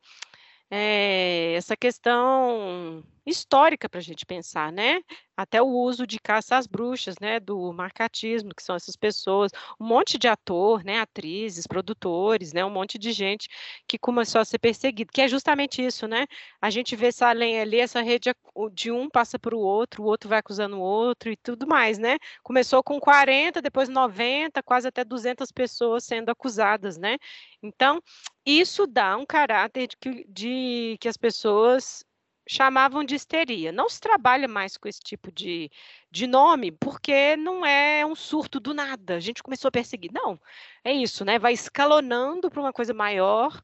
[0.72, 5.02] é, essa questão histórica para a gente pensar, né?
[5.38, 7.40] Até o uso de caça às bruxas, né?
[7.40, 11.00] Do marcatismo, que são essas pessoas, um monte de ator, né?
[11.00, 12.64] Atrizes, produtores, né?
[12.66, 13.48] Um monte de gente
[13.88, 16.26] que começou a ser perseguido, que é justamente isso, né?
[16.62, 18.32] A gente vê essa além ali, essa rede
[18.74, 21.98] de um passa para o outro, o outro vai acusando o outro e tudo mais,
[21.98, 22.18] né?
[22.44, 27.18] Começou com 40, depois 90, quase até 200 pessoas sendo acusadas, né?
[27.62, 28.02] Então,
[28.46, 32.04] isso dá um caráter de que, de que as pessoas
[32.50, 33.72] chamavam de histeria.
[33.72, 35.70] Não se trabalha mais com esse tipo de,
[36.10, 39.16] de nome, porque não é um surto do nada.
[39.16, 40.12] A gente começou a perseguir.
[40.12, 40.40] Não,
[40.84, 41.38] é isso, né?
[41.38, 43.62] Vai escalonando para uma coisa maior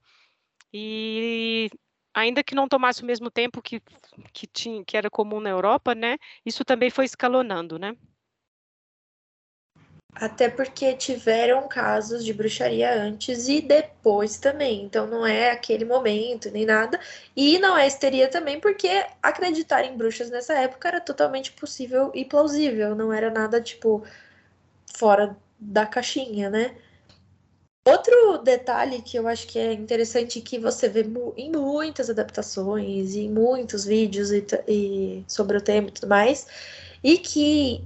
[0.72, 1.68] e
[2.14, 3.82] ainda que não tomasse o mesmo tempo que,
[4.32, 6.20] que, tinha, que era comum na Europa, né?
[6.46, 7.98] Isso também foi escalonando, né?
[10.16, 14.84] Até porque tiveram casos de bruxaria antes e depois também.
[14.84, 16.98] Então não é aquele momento nem nada.
[17.36, 22.24] E não é histeria também, porque acreditar em bruxas nessa época era totalmente possível e
[22.24, 22.96] plausível.
[22.96, 24.06] Não era nada tipo
[24.98, 26.76] fora da caixinha, né?
[27.88, 31.06] Outro detalhe que eu acho que é interessante que você vê
[31.38, 36.48] em muitas adaptações e em muitos vídeos e, e sobre o tema e tudo mais,
[37.04, 37.84] e que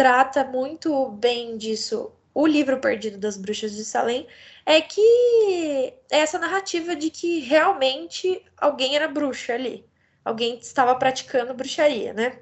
[0.00, 4.26] trata muito bem disso o livro Perdido das Bruxas de Salem,
[4.64, 9.84] é que é essa narrativa de que realmente alguém era bruxa ali,
[10.24, 12.38] alguém estava praticando bruxaria, né?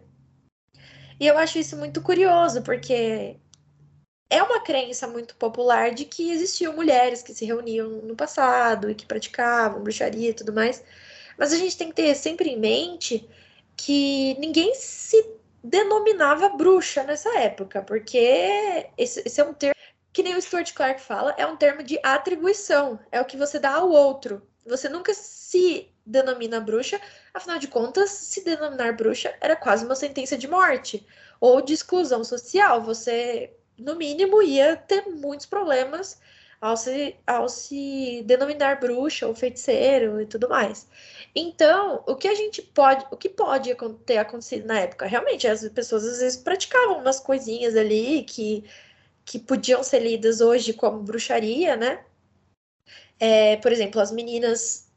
[1.19, 3.37] E eu acho isso muito curioso, porque
[4.31, 8.95] é uma crença muito popular de que existiam mulheres que se reuniam no passado e
[8.95, 10.81] que praticavam bruxaria e tudo mais.
[11.37, 13.29] Mas a gente tem que ter sempre em mente
[13.77, 15.38] que ninguém se
[15.69, 19.75] denominava bruxa nessa época, porque esse, esse, é um termo
[20.13, 23.59] que nem o Stuart Clark fala, é um termo de atribuição, é o que você
[23.59, 24.43] dá ao outro.
[24.67, 27.01] Você nunca se denomina bruxa,
[27.33, 31.07] afinal de contas, se denominar bruxa era quase uma sentença de morte
[31.41, 32.83] ou de exclusão social.
[32.83, 36.19] Você, no mínimo, ia ter muitos problemas
[36.61, 40.89] ao se, ao se denominar bruxa ou feiticeiro e tudo mais.
[41.35, 45.07] Então, o que a gente pode, o que pode ter acontecido na época?
[45.07, 48.65] Realmente, as pessoas às vezes praticavam umas coisinhas ali que,
[49.25, 52.05] que podiam ser lidas hoje como bruxaria, né?
[53.21, 54.89] É, por exemplo, as meninas,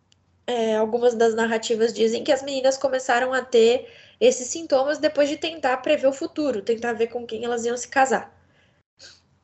[0.47, 3.87] é, algumas das narrativas dizem que as meninas começaram a ter
[4.19, 7.87] esses sintomas depois de tentar prever o futuro, tentar ver com quem elas iam se
[7.87, 8.31] casar.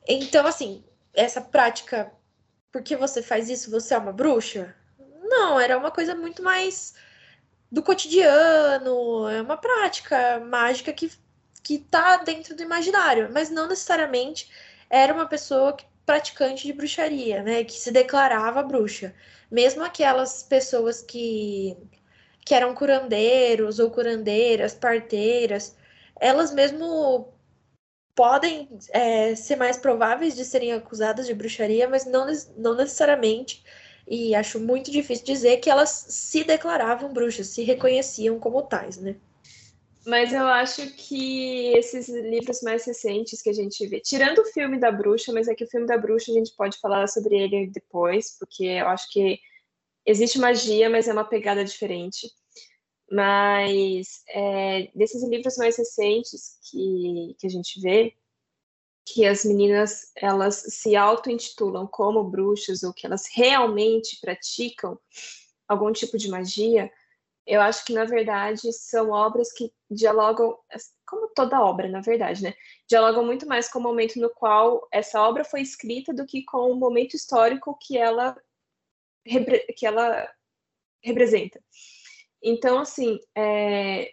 [0.06, 0.82] Então, assim,
[1.14, 2.12] essa prática,
[2.72, 4.74] porque você faz isso, você é uma bruxa?
[5.22, 6.94] Não, era uma coisa muito mais
[7.70, 11.12] do cotidiano, é uma prática mágica que,
[11.62, 14.50] que tá dentro do imaginário, mas não necessariamente
[14.88, 19.14] era uma pessoa que, praticante de bruxaria, né, que se declarava bruxa.
[19.50, 21.76] Mesmo aquelas pessoas que,
[22.46, 25.76] que eram curandeiros ou curandeiras, parteiras,
[26.18, 27.28] elas mesmo
[28.18, 32.26] podem é, ser mais prováveis de serem acusadas de bruxaria, mas não,
[32.56, 33.62] não necessariamente
[34.08, 39.14] e acho muito difícil dizer que elas se declaravam bruxas, se reconheciam como tais, né?
[40.04, 44.80] Mas eu acho que esses livros mais recentes que a gente vê, tirando o filme
[44.80, 47.70] da bruxa, mas é que o filme da bruxa a gente pode falar sobre ele
[47.70, 49.38] depois, porque eu acho que
[50.04, 52.26] existe magia, mas é uma pegada diferente.
[53.10, 58.14] Mas é, desses livros mais recentes que, que a gente vê,
[59.06, 64.98] que as meninas elas se auto-intitulam como bruxas ou que elas realmente praticam,
[65.66, 66.90] algum tipo de magia,
[67.48, 70.58] eu acho que, na verdade, são obras que dialogam,
[71.06, 72.52] como toda obra, na verdade, né?
[72.86, 76.70] Dialogam muito mais com o momento no qual essa obra foi escrita do que com
[76.70, 78.36] o momento histórico que ela,
[79.76, 80.30] que ela
[81.02, 81.58] representa.
[82.42, 84.12] Então, assim, é,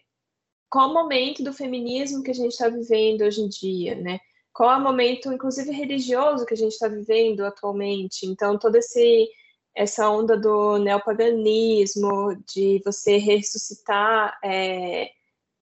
[0.70, 4.20] qual o momento do feminismo que a gente está vivendo hoje em dia, né?
[4.54, 8.26] Qual é o momento, inclusive religioso, que a gente está vivendo atualmente?
[8.26, 9.30] Então, toda esse,
[9.76, 15.12] essa onda do neopaganismo, de você ressuscitar é,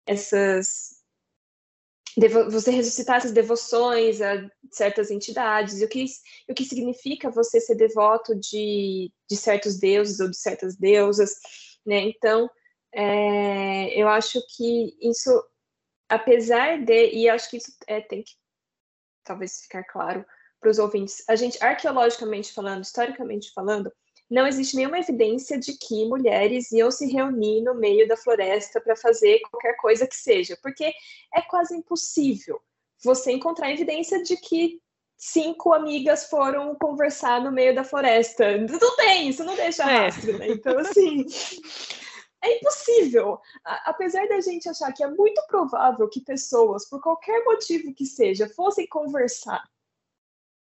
[0.06, 1.02] essas.
[2.52, 6.06] Você ressuscitar essas devoções a certas entidades, e o que,
[6.48, 11.34] o que significa você ser devoto de, de certos deuses ou de certas deusas,
[11.86, 12.00] né?
[12.02, 12.50] Então,
[12.94, 15.30] é, eu acho que isso,
[16.10, 18.34] apesar de, e acho que isso é, tem que
[19.24, 20.26] talvez ficar claro
[20.60, 23.92] para os ouvintes, a gente, arqueologicamente falando, historicamente falando,
[24.30, 28.96] não existe nenhuma evidência de que mulheres iam se reunir no meio da floresta para
[28.96, 30.94] fazer qualquer coisa que seja, porque
[31.34, 32.62] é quase impossível
[33.04, 34.82] você encontrar evidência de que
[35.26, 38.58] cinco amigas foram conversar no meio da floresta.
[38.58, 40.06] Não tem, isso não deixa é.
[40.06, 40.50] rastro, né?
[40.50, 41.26] Então, assim,
[42.44, 43.40] é impossível.
[43.64, 48.50] apesar da gente achar que é muito provável que pessoas, por qualquer motivo que seja,
[48.50, 49.64] fossem conversar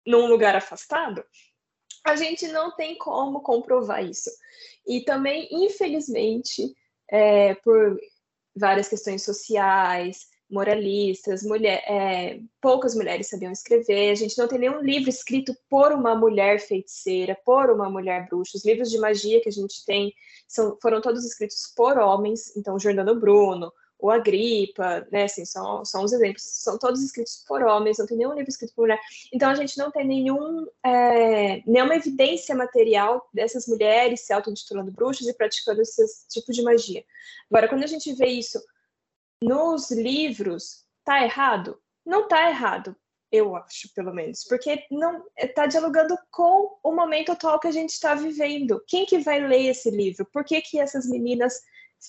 [0.05, 1.25] num lugar afastado,
[2.05, 4.29] a gente não tem como comprovar isso.
[4.85, 6.71] E também, infelizmente,
[7.09, 7.99] é, por
[8.55, 14.81] várias questões sociais, moralistas, mulher, é, poucas mulheres sabiam escrever, a gente não tem nenhum
[14.81, 18.57] livro escrito por uma mulher feiticeira, por uma mulher bruxa.
[18.57, 20.13] Os livros de magia que a gente tem
[20.47, 23.71] são, foram todos escritos por homens, então Jordano Bruno,
[24.01, 28.17] o Agripa, né, assim, são, são os exemplos, são todos escritos por homens, não tem
[28.17, 28.99] nenhum livro escrito por mulher.
[29.31, 35.27] Então a gente não tem nenhum, é, nenhuma evidência material dessas mulheres se auto-intitulando bruxas
[35.27, 37.05] e praticando esse tipo de magia.
[37.49, 38.59] Agora, quando a gente vê isso
[39.41, 41.79] nos livros, tá errado?
[42.05, 42.95] Não tá errado,
[43.31, 47.91] eu acho, pelo menos, porque não está dialogando com o momento atual que a gente
[47.91, 48.83] está vivendo.
[48.87, 50.25] Quem que vai ler esse livro?
[50.31, 51.61] Por que, que essas meninas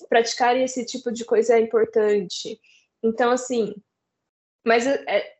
[0.09, 2.61] praticarem esse tipo de coisa é importante?
[3.03, 3.75] Então, assim,
[4.67, 5.37] mas é,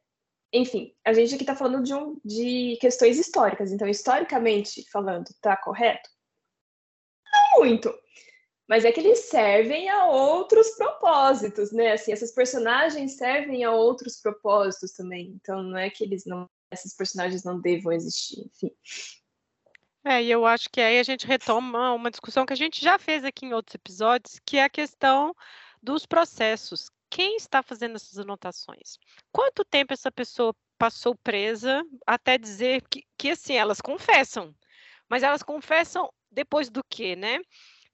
[0.53, 5.57] enfim, a gente aqui está falando de, um, de questões históricas, então, historicamente falando, tá
[5.57, 6.09] correto?
[7.33, 8.03] Não muito
[8.73, 11.93] mas é que eles servem a outros propósitos, né?
[11.93, 15.27] Assim, essas personagens servem a outros propósitos também.
[15.35, 18.75] Então não é que eles não, esses personagens não devam existir, enfim.
[20.03, 22.99] É, e eu acho que aí a gente retoma uma discussão que a gente já
[22.99, 25.37] fez aqui em outros episódios, que é a questão
[25.83, 26.91] dos processos.
[27.11, 28.97] Quem está fazendo essas anotações?
[29.31, 34.55] Quanto tempo essa pessoa passou presa até dizer que, que assim, elas confessam,
[35.11, 37.39] mas elas confessam depois do quê, né?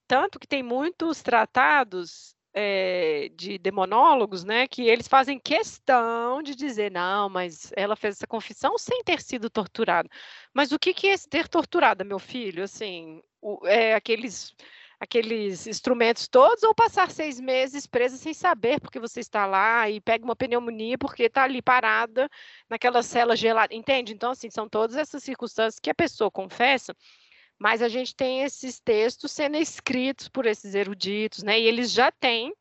[0.09, 6.91] Tanto que tem muitos tratados é, de demonólogos, né, que eles fazem questão de dizer,
[6.91, 10.09] não, mas ela fez essa confissão sem ter sido torturada.
[10.51, 12.63] Mas o que, que é ter torturada, meu filho?
[12.63, 14.55] Assim, o, é, aqueles
[14.99, 20.01] aqueles instrumentos todos ou passar seis meses presa sem saber porque você está lá e
[20.01, 22.27] pega uma pneumonia porque está ali parada
[22.67, 24.11] naquela cela gelada, entende?
[24.11, 26.95] Então, assim, são todas essas circunstâncias que a pessoa confessa
[27.59, 31.59] mas a gente tem esses textos sendo escritos por esses eruditos, né?
[31.59, 32.53] E eles já têm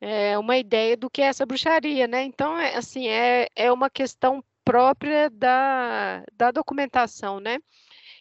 [0.00, 2.24] é, uma ideia do que é essa bruxaria, né?
[2.24, 7.58] Então, é, assim, é, é uma questão própria da, da documentação, né?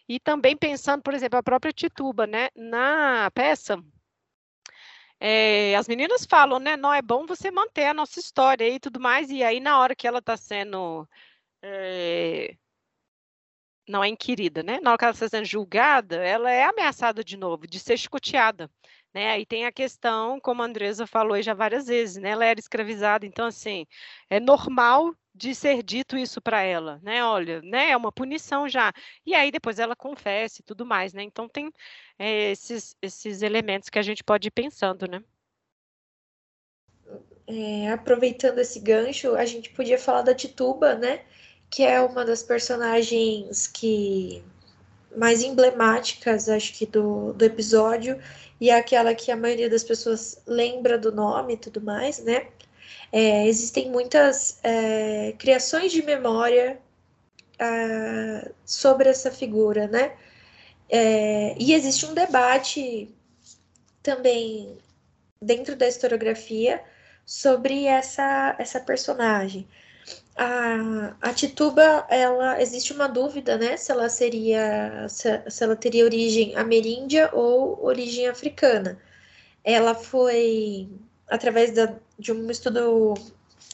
[0.08, 2.50] E também pensando, por exemplo, a própria Tituba, né?
[2.56, 3.82] Na peça,
[5.20, 6.78] é, as meninas falam, né?
[6.78, 9.96] Não é bom você manter a nossa história e tudo mais, e aí na hora
[9.96, 11.08] que ela está sendo
[11.62, 12.56] é,
[13.90, 14.80] não é inquirida, né?
[14.82, 18.70] Na hora que ela está sendo julgada, ela é ameaçada de novo, de ser chicoteada.
[19.14, 19.32] Né?
[19.32, 22.30] Aí tem a questão, como a Andresa falou já várias vezes, né?
[22.30, 23.88] Ela era escravizada, então assim,
[24.30, 27.24] é normal de ser dito isso para ela, né?
[27.24, 27.90] Olha, né?
[27.90, 28.94] É uma punição já.
[29.26, 31.24] E aí depois ela confessa e tudo mais, né?
[31.24, 31.72] Então tem
[32.20, 35.24] é, esses, esses elementos que a gente pode ir pensando, né?
[37.48, 41.26] É, aproveitando esse gancho, a gente podia falar da Tituba, né?
[41.70, 44.44] Que é uma das personagens que
[45.16, 48.20] mais emblemáticas, acho que, do, do episódio,
[48.60, 52.48] e é aquela que a maioria das pessoas lembra do nome e tudo mais, né?
[53.12, 56.80] É, existem muitas é, criações de memória
[57.60, 60.16] uh, sobre essa figura, né?
[60.90, 63.14] É, e existe um debate
[64.02, 64.78] também
[65.42, 66.84] dentro da historiografia
[67.26, 69.68] sobre essa, essa personagem.
[70.42, 76.06] A, a Tituba, ela existe uma dúvida, né, se ela seria se, se ela teria
[76.06, 78.98] origem ameríndia ou origem africana.
[79.66, 80.90] Ela foi
[81.28, 83.16] através da, de um estudo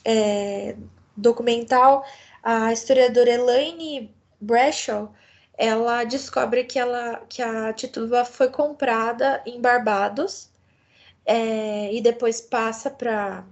[0.04, 0.76] é,
[1.16, 2.04] documental,
[2.44, 4.12] a historiadora Elaine
[4.42, 5.14] Bradshaw,
[5.58, 10.50] ela descobre que, ela, que a Tituba foi comprada em Barbados
[11.26, 13.46] é, e depois passa para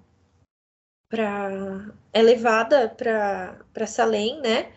[1.14, 4.72] para é levada para Salem, né?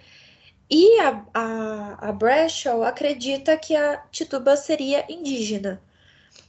[0.71, 5.81] E a, a, a Bradshaw acredita que a Tituba seria indígena,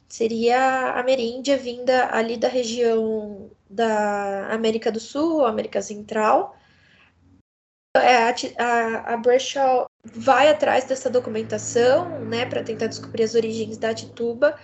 [0.09, 6.57] seria ameríndia vinda ali da região da América do Sul, América Central.
[7.95, 13.77] É, a, a, a Bradshaw vai atrás dessa documentação, né, para tentar descobrir as origens
[13.77, 14.57] da Tituba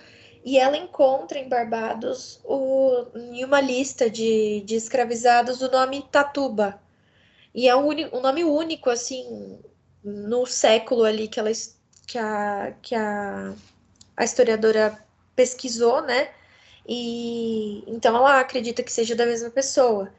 [0.44, 6.78] e ela encontra em Barbados o, em uma lista de, de escravizados o nome Tatuba.
[7.54, 9.58] E é um, nome único, assim,
[10.02, 11.50] no século ali que, ela,
[12.06, 13.54] que, a, que a,
[14.16, 14.98] a historiadora
[15.34, 16.30] pesquisou, né?
[16.86, 20.12] E então ela acredita que seja da mesma pessoa.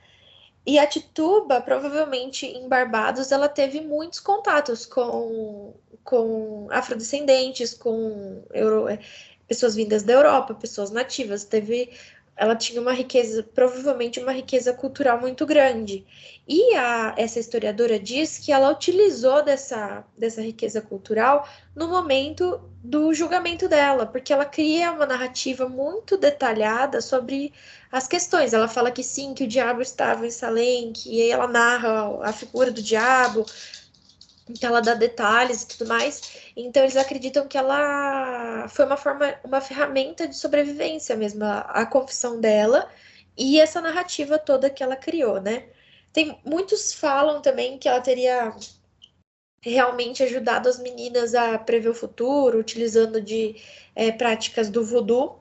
[0.66, 8.88] E a Tituba, provavelmente em Barbados, ela teve muitos contatos com, com afrodescendentes, com euro,
[9.48, 11.92] pessoas vindas da Europa, pessoas nativas, teve
[12.38, 16.06] ela tinha uma riqueza, provavelmente uma riqueza cultural muito grande.
[16.46, 23.14] E a, essa historiadora diz que ela utilizou dessa, dessa riqueza cultural no momento do
[23.14, 27.54] julgamento dela, porque ela cria uma narrativa muito detalhada sobre
[27.90, 28.54] as questões.
[28.54, 32.34] Ela fala que sim, que o diabo estava em Salem, que aí ela narra a
[32.34, 33.46] figura do diabo,
[34.50, 36.22] então ela dá detalhes e tudo mais.
[36.56, 41.86] Então eles acreditam que ela foi uma forma, uma ferramenta de sobrevivência mesmo, a, a
[41.86, 42.90] confissão dela
[43.38, 45.66] e essa narrativa toda que ela criou, né?
[46.14, 48.54] Tem muitos falam também que ela teria
[49.62, 53.56] realmente ajudado as meninas a prever o futuro, utilizando de
[53.96, 55.40] é, práticas do voodoo.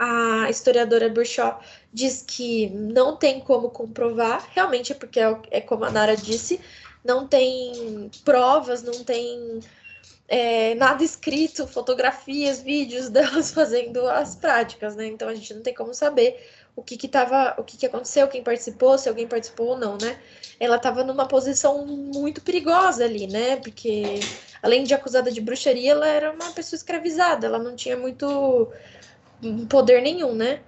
[0.00, 1.60] A historiadora Burshaw
[1.92, 6.60] diz que não tem como comprovar, realmente é porque é, é como a Nara disse,
[7.04, 9.60] não tem provas, não tem
[10.28, 15.06] é, nada escrito, fotografias, vídeos delas fazendo as práticas, né?
[15.06, 16.38] Então a gente não tem como saber
[16.76, 19.98] o que que tava, o que que aconteceu, quem participou, se alguém participou ou não,
[19.98, 20.20] né?
[20.60, 23.56] Ela estava numa posição muito perigosa ali, né?
[23.56, 24.20] Porque
[24.62, 28.70] além de acusada de bruxaria, ela era uma pessoa escravizada, ela não tinha muito
[29.68, 30.60] poder nenhum, né?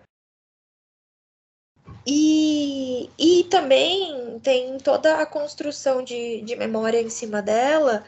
[2.07, 8.05] E, e também tem toda a construção de, de memória em cima dela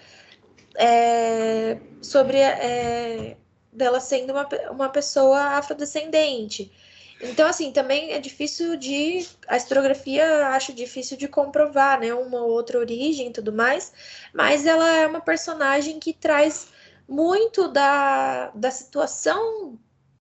[0.77, 3.37] é, sobre é,
[3.73, 6.73] dela sendo uma, uma pessoa afrodescendente.
[7.21, 9.27] Então, assim, também é difícil de.
[9.47, 12.13] A historiografia acho difícil de comprovar, né?
[12.13, 13.93] Uma ou outra origem e tudo mais,
[14.35, 16.67] mas ela é uma personagem que traz
[17.09, 19.79] muito da, da situação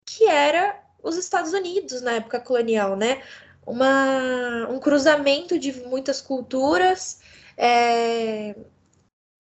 [0.07, 3.23] que era os Estados Unidos na época colonial, né?
[3.69, 7.21] Uma, um cruzamento de muitas culturas
[7.57, 8.57] é,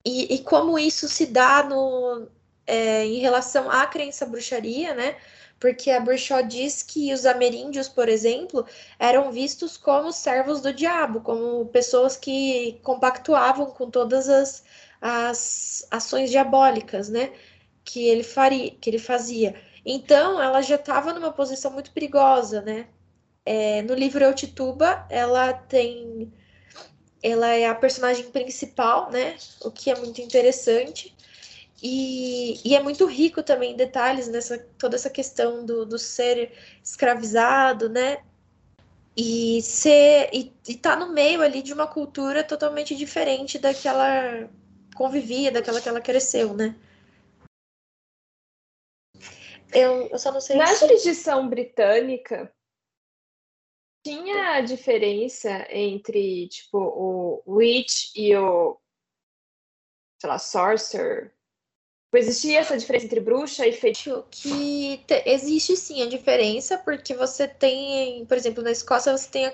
[0.04, 2.28] e, e, como isso se dá no,
[2.66, 5.16] é, em relação à crença bruxaria, né?
[5.58, 8.64] Porque a Bruxó diz que os ameríndios, por exemplo,
[8.98, 14.62] eram vistos como servos do diabo, como pessoas que compactuavam com todas as,
[15.00, 17.32] as ações diabólicas, né?
[17.84, 19.54] Que ele faria, que ele fazia.
[19.84, 22.86] Então, ela já estava numa posição muito perigosa, né?
[23.50, 26.30] É, no livro Eu Tituba, ela tem.
[27.22, 29.38] Ela é a personagem principal, né?
[29.62, 31.16] O que é muito interessante.
[31.82, 36.52] E, e é muito rico também em detalhes nessa toda essa questão do, do ser
[36.84, 38.18] escravizado, né?
[39.16, 43.88] E ser e, e tá no meio ali de uma cultura totalmente diferente da que
[43.88, 44.50] ela
[44.94, 46.76] convivia, daquela que ela cresceu, né?
[49.72, 50.56] Eu, eu só não sei.
[50.56, 50.80] Na se...
[50.80, 52.52] jurisdição britânica,
[54.08, 58.78] tinha diferença entre, tipo, o Witch e o,
[60.20, 61.32] sei lá, Sorcerer?
[62.14, 64.24] Existia essa diferença entre bruxa e feitiço?
[64.30, 69.46] Que te, existe sim a diferença, porque você tem, por exemplo, na Escócia você tem
[69.46, 69.52] a,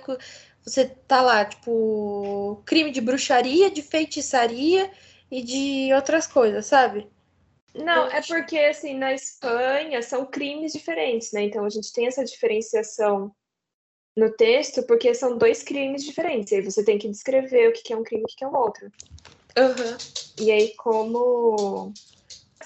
[0.64, 4.88] você tá lá, tipo, crime de bruxaria, de feitiçaria
[5.28, 7.10] e de outras coisas, sabe?
[7.74, 11.42] Não, é porque assim, na Espanha são crimes diferentes, né?
[11.42, 13.34] Então a gente tem essa diferenciação
[14.16, 16.52] no texto, porque são dois crimes diferentes.
[16.52, 18.48] E aí você tem que descrever o que é um crime e o que é
[18.48, 18.86] um outro.
[19.56, 19.96] Uhum.
[20.40, 21.92] E aí, como.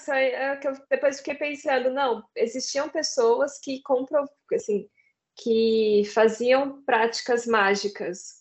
[0.07, 4.89] É que eu depois fiquei pensando, não, existiam pessoas que compram, assim,
[5.35, 8.39] que faziam práticas mágicas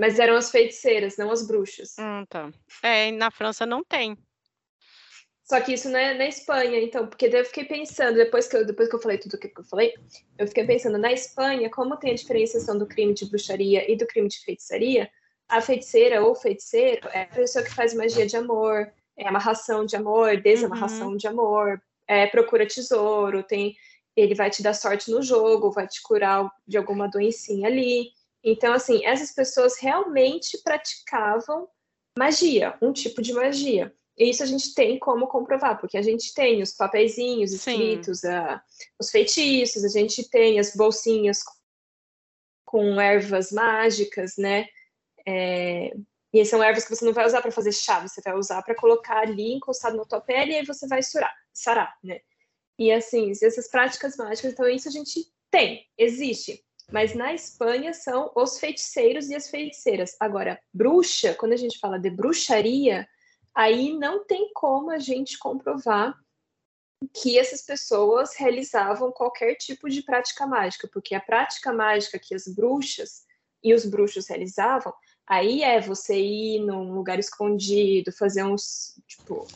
[0.00, 1.94] Mas eram as feiticeiras, não as bruxas.
[2.00, 2.50] Hum, tá.
[2.82, 4.16] É, na França não tem.
[5.52, 8.56] Só que isso não é na Espanha, então, porque daí eu fiquei pensando, depois que
[8.56, 9.92] eu, depois que eu falei tudo o que eu falei,
[10.38, 14.06] eu fiquei pensando, na Espanha, como tem a diferenciação do crime de bruxaria e do
[14.06, 15.10] crime de feitiçaria,
[15.46, 19.94] a feiticeira ou feiticeiro é a pessoa que faz magia de amor, é amarração de
[19.94, 21.16] amor, desamarração uhum.
[21.18, 23.76] de amor, é, procura tesouro, tem
[24.16, 28.06] ele vai te dar sorte no jogo, vai te curar de alguma doencinha ali.
[28.42, 31.68] Então, assim, essas pessoas realmente praticavam
[32.18, 33.92] magia, um tipo de magia.
[34.16, 38.62] Isso a gente tem como comprovar, porque a gente tem os papeizinhos escritos, a,
[39.00, 41.38] os feitiços, a gente tem as bolsinhas
[42.64, 44.66] com ervas mágicas, né?
[45.26, 45.92] É,
[46.32, 48.74] e são ervas que você não vai usar para fazer chá, você vai usar para
[48.74, 52.20] colocar ali encostado na tua pele e aí você vai surar, sarar, né?
[52.78, 56.64] E assim, essas práticas mágicas, então isso a gente tem, existe.
[56.90, 60.16] Mas na Espanha são os feiticeiros e as feiticeiras.
[60.18, 63.06] Agora, bruxa, quando a gente fala de bruxaria,
[63.54, 66.18] aí não tem como a gente comprovar
[67.12, 72.46] que essas pessoas realizavam qualquer tipo de prática mágica, porque a prática mágica que as
[72.46, 73.24] bruxas
[73.62, 74.92] e os bruxos realizavam,
[75.26, 79.46] aí é você ir num lugar escondido, fazer uns, tipo,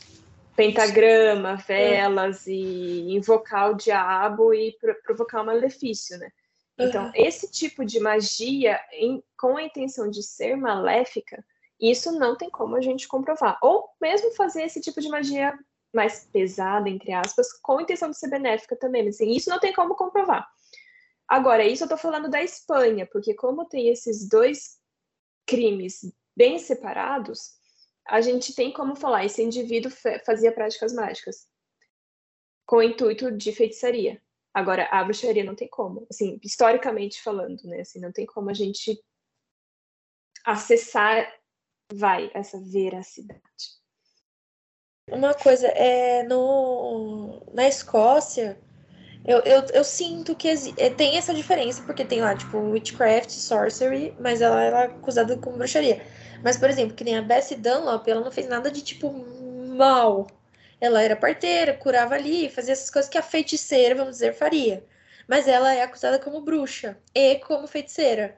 [0.55, 6.31] pentagrama, velas e invocar o diabo e provocar um malefício, né?
[6.79, 11.43] Então, esse tipo de magia, em, com a intenção de ser maléfica,
[11.81, 13.59] isso não tem como a gente comprovar.
[13.63, 15.59] Ou mesmo fazer esse tipo de magia
[15.95, 19.05] mais pesada, entre aspas, com a intenção de ser benéfica também.
[19.05, 20.47] Mas assim, isso não tem como comprovar.
[21.29, 24.79] Agora, isso eu tô falando da Espanha, porque como tem esses dois
[25.47, 27.57] crimes bem separados,
[28.07, 29.91] a gente tem como falar, esse indivíduo
[30.25, 31.49] fazia práticas mágicas
[32.65, 34.23] com o intuito de feitiçaria.
[34.55, 37.81] Agora, a bruxaria não tem como, assim, historicamente falando, né?
[37.81, 38.99] Assim, não tem como a gente
[40.45, 41.31] acessar,
[41.93, 43.41] vai, essa veracidade.
[45.11, 48.59] Uma coisa, é no, na Escócia,
[49.25, 54.15] eu, eu, eu sinto que é, tem essa diferença, porque tem lá, tipo, witchcraft, sorcery,
[54.19, 56.05] mas ela, ela é acusada como bruxaria.
[56.43, 59.13] Mas, por exemplo, que nem a Bessie Dunlop, ela não fez nada de, tipo,
[59.77, 60.27] mal
[60.81, 64.85] ela era parteira, curava ali, fazia essas coisas que a feiticeira, vamos dizer, faria.
[65.27, 68.37] Mas ela é acusada como bruxa e como feiticeira.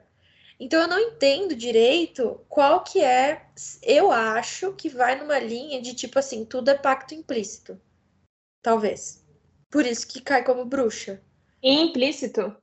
[0.59, 3.45] Então eu não entendo direito qual que é.
[3.81, 7.79] Eu acho que vai numa linha de tipo assim, tudo é pacto implícito.
[8.61, 9.25] Talvez.
[9.69, 11.21] Por isso que cai como bruxa.
[11.63, 12.55] Implícito?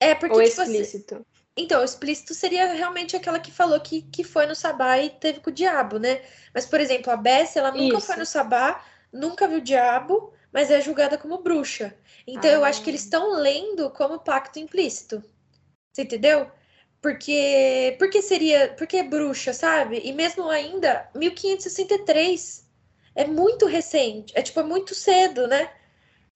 [0.00, 0.36] É porque.
[0.36, 1.14] Ou tipo, assim, explícito?
[1.14, 1.24] Assim,
[1.56, 5.48] então, explícito seria realmente aquela que falou que, que foi no Sabá e teve com
[5.48, 6.22] o diabo, né?
[6.52, 8.06] Mas, por exemplo, a Bessie, ela nunca Isso.
[8.06, 11.96] foi no Sabá, nunca viu o diabo, mas é julgada como bruxa.
[12.26, 12.54] Então, ah.
[12.54, 13.04] eu acho que eles ah.
[13.04, 15.24] estão lendo como pacto implícito.
[15.90, 16.50] Você entendeu?
[17.06, 20.00] Porque, porque seria, porque é bruxa, sabe?
[20.04, 22.68] E mesmo ainda, 1563
[23.14, 25.72] é muito recente, é tipo, é muito cedo, né?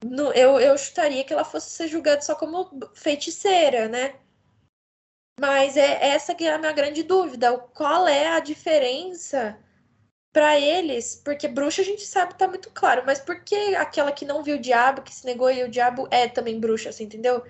[0.01, 4.15] No, eu, eu chutaria que ela fosse ser julgada só como feiticeira, né?
[5.37, 7.57] Mas é essa que é a minha grande dúvida.
[7.73, 9.59] Qual é a diferença
[10.31, 11.17] para eles?
[11.17, 14.55] Porque bruxa a gente sabe tá muito claro, mas por que aquela que não viu
[14.55, 17.43] o diabo, que se negou e o diabo é também bruxa, assim, entendeu?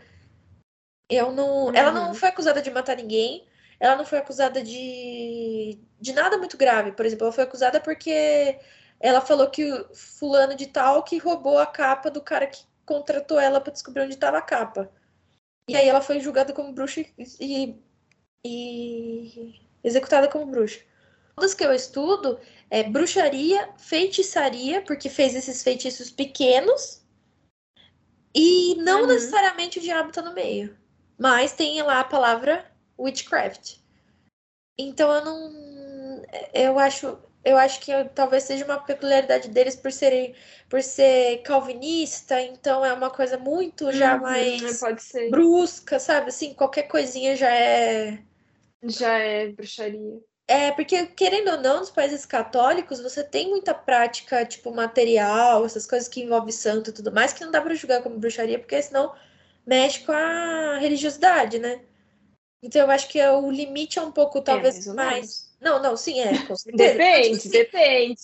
[1.12, 1.76] Eu não, uhum.
[1.76, 2.14] ela não uhum.
[2.14, 3.45] foi acusada de matar ninguém.
[3.80, 6.93] Ela não foi acusada de de nada muito grave.
[6.93, 8.59] Por exemplo, ela foi acusada porque
[8.99, 13.39] ela falou que o fulano de tal que roubou a capa do cara que contratou
[13.39, 14.91] ela para descobrir onde estava a capa.
[15.68, 17.05] E aí ela foi julgada como bruxa
[17.39, 17.76] e,
[18.45, 20.80] e executada como bruxa.
[21.36, 22.39] Todas que eu estudo
[22.70, 27.01] é bruxaria, feitiçaria, porque fez esses feitiços pequenos,
[28.34, 29.07] e não uhum.
[29.07, 30.78] necessariamente o diabo tá no meio.
[31.22, 32.66] Mas tem lá a palavra
[32.98, 33.76] witchcraft.
[34.76, 36.24] Então eu não.
[36.52, 37.16] Eu acho
[37.46, 40.34] eu acho que talvez seja uma peculiaridade deles por serem
[40.68, 44.82] por ser calvinista, então é uma coisa muito já uhum, mais
[45.30, 46.30] brusca, sabe?
[46.30, 48.18] Assim, qualquer coisinha já é
[48.84, 50.20] já é bruxaria.
[50.48, 55.86] É, porque querendo ou não, nos países católicos, você tem muita prática, tipo, material, essas
[55.86, 58.82] coisas que envolvem santo e tudo mais, que não dá para julgar como bruxaria, porque
[58.82, 59.14] senão
[59.66, 61.82] mexe com a religiosidade, né?
[62.64, 65.55] Então eu acho que o limite é um pouco, é, talvez, é, mais.
[65.59, 66.93] não, não, sim, é, com certeza.
[66.93, 68.22] depende, tipo, depende.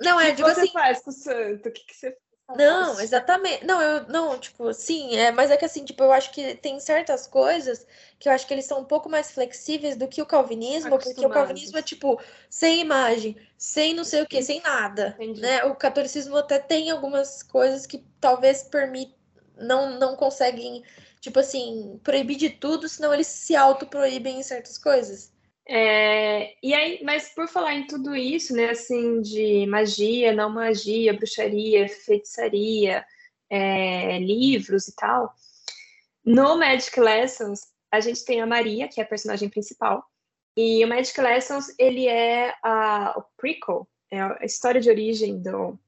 [0.00, 0.72] Não, é, o que tipo você assim.
[0.72, 1.68] faz com o santo?
[1.68, 2.58] O que, que você faz?
[2.58, 3.64] Não, exatamente.
[3.64, 6.78] Não, eu não, tipo, sim, é, mas é que assim, tipo, eu acho que tem
[6.78, 7.86] certas coisas
[8.18, 11.24] que eu acho que eles são um pouco mais flexíveis do que o calvinismo, porque
[11.24, 12.20] o calvinismo é tipo
[12.50, 15.40] sem imagem, sem não sei o que, sem nada, Entendi.
[15.40, 15.64] né?
[15.64, 19.23] O catolicismo até tem algumas coisas que talvez permitam
[19.56, 20.82] não não conseguem,
[21.20, 25.32] tipo assim, proibir de tudo, senão eles se auto proíbem em certas coisas.
[25.66, 31.14] É, e aí, mas por falar em tudo isso, né, assim, de magia, não magia,
[31.14, 33.04] bruxaria, feitiçaria,
[33.48, 35.34] é, livros e tal,
[36.24, 40.04] no Magic Lessons a gente tem a Maria, que é a personagem principal,
[40.56, 45.78] e o Magic Lessons ele é a, o prequel, é a história de origem do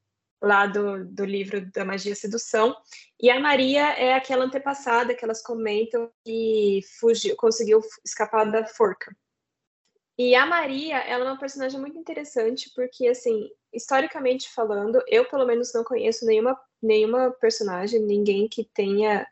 [0.43, 2.77] lá do, do livro da Magia e Sedução,
[3.21, 9.15] e a Maria é aquela antepassada que elas comentam que fugiu, conseguiu escapar da forca.
[10.19, 15.45] E a Maria, ela é uma personagem muito interessante, porque, assim, historicamente falando, eu pelo
[15.45, 19.27] menos não conheço nenhuma, nenhuma personagem, ninguém que tenha,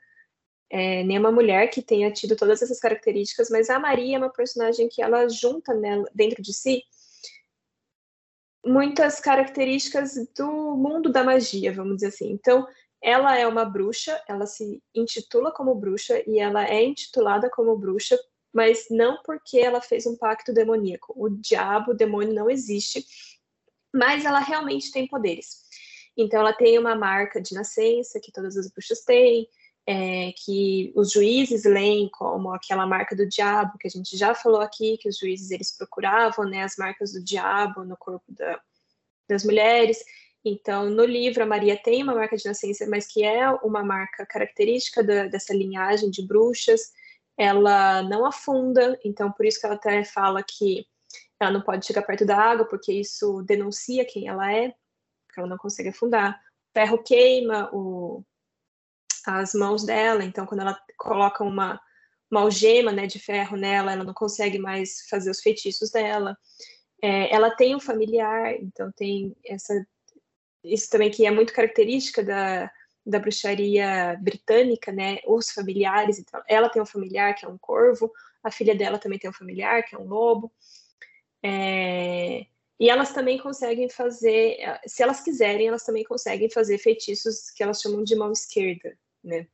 [0.68, 4.86] é, nenhuma mulher que tenha tido todas essas características, mas a Maria é uma personagem
[4.88, 6.82] que ela junta nela, dentro de si
[8.64, 12.30] muitas características do mundo da magia, vamos dizer assim.
[12.30, 12.66] Então,
[13.02, 18.18] ela é uma bruxa, ela se intitula como bruxa e ela é intitulada como bruxa
[18.54, 21.12] mas não porque ela fez um pacto demoníaco.
[21.16, 23.04] O diabo, o demônio não existe,
[23.92, 25.64] mas ela realmente tem poderes.
[26.16, 29.48] Então, ela tem uma marca de nascença que todas as bruxas têm,
[29.86, 34.60] é, que os juízes leem como aquela marca do diabo, que a gente já falou
[34.60, 38.60] aqui, que os juízes eles procuravam, né, as marcas do diabo no corpo da,
[39.28, 39.98] das mulheres.
[40.44, 44.26] Então, no livro, a Maria tem uma marca de nascença, mas que é uma marca
[44.26, 46.92] característica da, dessa linhagem de bruxas
[47.36, 50.86] ela não afunda, então por isso que ela até fala que
[51.40, 54.72] ela não pode chegar perto da água, porque isso denuncia quem ela é,
[55.26, 56.40] porque ela não consegue afundar.
[56.70, 58.22] O ferro queima o,
[59.26, 61.80] as mãos dela, então quando ela coloca uma,
[62.30, 66.36] uma algema né, de ferro nela, ela não consegue mais fazer os feitiços dela.
[67.02, 69.74] É, ela tem um familiar, então tem essa
[70.64, 72.70] isso também que é muito característica da,
[73.04, 75.18] da bruxaria britânica, né?
[75.26, 78.10] Os familiares, então, ela tem um familiar que é um corvo,
[78.42, 80.50] a filha dela também tem um familiar que é um lobo.
[81.42, 82.46] É,
[82.80, 84.56] e elas também conseguem fazer,
[84.86, 89.46] se elas quiserem, elas também conseguem fazer feitiços que elas chamam de mão esquerda, né?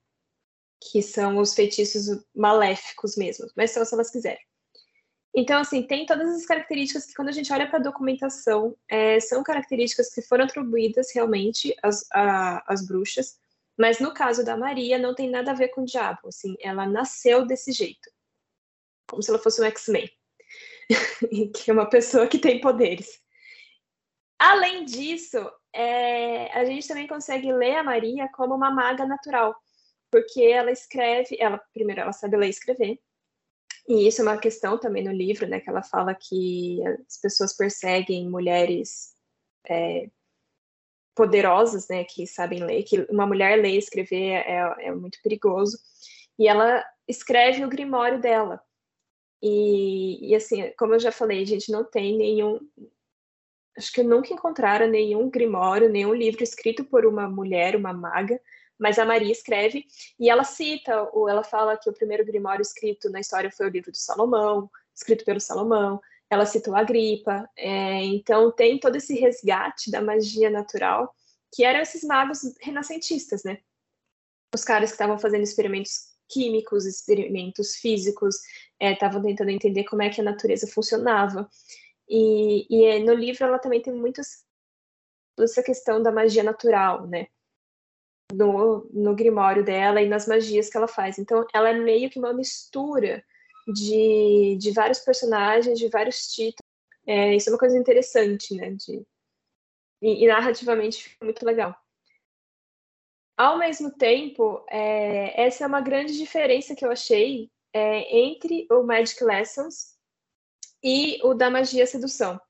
[0.81, 4.45] Que são os feitiços maléficos mesmo, mas só se elas quiserem.
[5.35, 9.21] Então, assim, tem todas as características que, quando a gente olha para a documentação, é,
[9.21, 12.05] são características que foram atribuídas realmente às,
[12.67, 13.39] às bruxas,
[13.79, 16.85] mas no caso da Maria, não tem nada a ver com o diabo, assim, ela
[16.85, 18.11] nasceu desse jeito,
[19.09, 20.11] como se ela fosse um X-Men,
[21.55, 23.21] que é uma pessoa que tem poderes.
[24.37, 29.55] Além disso, é, a gente também consegue ler a Maria como uma maga natural,
[30.11, 33.01] porque ela escreve, ela primeiro ela sabe ler e escrever,
[33.89, 37.57] e isso é uma questão também no livro, né, que ela fala que as pessoas
[37.57, 39.15] perseguem mulheres
[39.69, 40.09] é,
[41.15, 45.79] poderosas, né, que sabem ler, que uma mulher ler e escrever é, é muito perigoso.
[46.39, 48.63] E ela escreve o grimório dela.
[49.43, 52.61] E, e, assim, como eu já falei, a gente não tem nenhum.
[53.81, 58.39] Acho que nunca encontraram nenhum grimório, nenhum livro escrito por uma mulher, uma maga,
[58.79, 59.87] mas a Maria escreve
[60.19, 63.71] e ela cita, ou ela fala que o primeiro grimório escrito na história foi o
[63.71, 65.99] livro do Salomão, escrito pelo Salomão.
[66.29, 71.15] Ela citou a gripa, é, então tem todo esse resgate da magia natural,
[71.51, 73.61] que eram esses magos renascentistas, né?
[74.55, 78.37] Os caras que estavam fazendo experimentos químicos, experimentos físicos,
[78.79, 81.49] estavam é, tentando entender como é que a natureza funcionava.
[82.11, 84.21] E, e é, no livro ela também tem muito
[85.39, 87.29] essa questão da magia natural, né?
[88.33, 91.19] no, no grimório dela e nas magias que ela faz.
[91.19, 93.25] Então, ela é meio que uma mistura
[93.67, 96.71] de, de vários personagens, de vários títulos.
[97.07, 98.71] É, isso é uma coisa interessante, né?
[98.73, 99.03] De,
[100.03, 101.75] e, e narrativamente fica muito legal.
[103.37, 108.83] Ao mesmo tempo, é, essa é uma grande diferença que eu achei é, entre o
[108.83, 109.99] Magic Lessons
[110.83, 112.41] e o da Magia Sedução.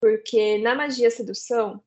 [0.00, 1.82] Porque na Magia Sedução,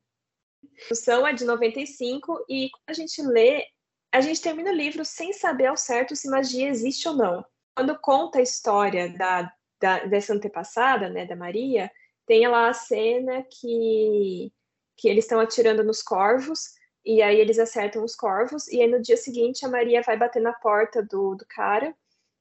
[0.78, 3.66] Sedução é de 95 e quando a gente lê,
[4.12, 7.44] a gente termina o livro sem saber ao certo se magia existe ou não.
[7.74, 11.90] Quando conta a história da, da dessa antepassada, né, da Maria,
[12.26, 14.52] tem lá a cena que,
[14.96, 19.00] que eles estão atirando nos corvos e aí eles acertam os corvos e aí no
[19.00, 21.94] dia seguinte a Maria vai bater na porta do, do cara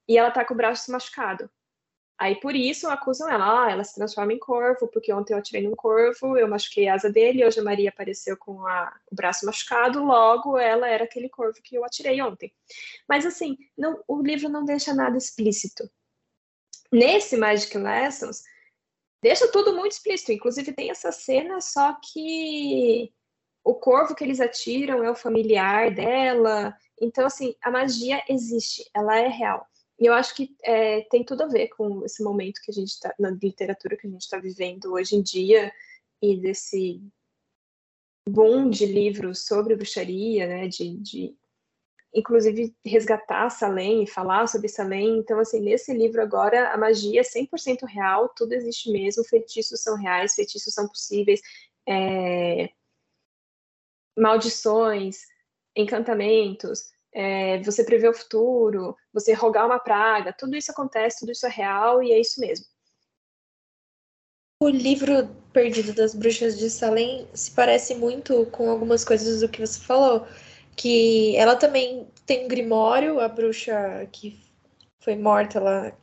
[0.07, 1.49] e ela tá com o braço machucado.
[2.18, 5.61] Aí por isso acusam ela, ah, ela se transforma em corvo, porque ontem eu atirei
[5.63, 9.45] num corvo, eu machuquei a asa dele, hoje a Maria apareceu com a, o braço
[9.45, 12.53] machucado, logo ela era aquele corvo que eu atirei ontem.
[13.07, 15.89] Mas assim, não, o livro não deixa nada explícito.
[16.89, 18.43] Nesse Magic Lessons,
[19.22, 23.11] deixa tudo muito explícito, inclusive tem essa cena, só que
[23.61, 29.20] o corvo que eles atiram é o familiar dela, então assim, a magia existe, ela
[29.20, 29.68] é real.
[29.99, 32.89] E eu acho que é, tem tudo a ver com esse momento que a gente
[32.89, 35.71] está, na literatura que a gente está vivendo hoje em dia,
[36.21, 37.01] e desse
[38.27, 41.37] boom de livros sobre bruxaria, né, de, de
[42.13, 45.17] inclusive resgatar Salem e falar sobre Salem.
[45.17, 49.97] Então, assim, nesse livro agora, a magia é 100% real, tudo existe mesmo, feitiços são
[49.97, 51.41] reais, feitiços são possíveis,
[51.87, 52.69] é...
[54.17, 55.21] maldições,
[55.75, 57.59] encantamentos, é...
[57.63, 62.03] você prever o futuro, você rogar uma praga, tudo isso acontece, tudo isso é real
[62.03, 62.66] e é isso mesmo.
[64.61, 69.66] O livro Perdido das Bruxas de Salem se parece muito com algumas coisas do que
[69.66, 70.28] você falou
[70.76, 74.41] que ela também tem um grimório, a bruxa que
[74.99, 75.93] foi morta lá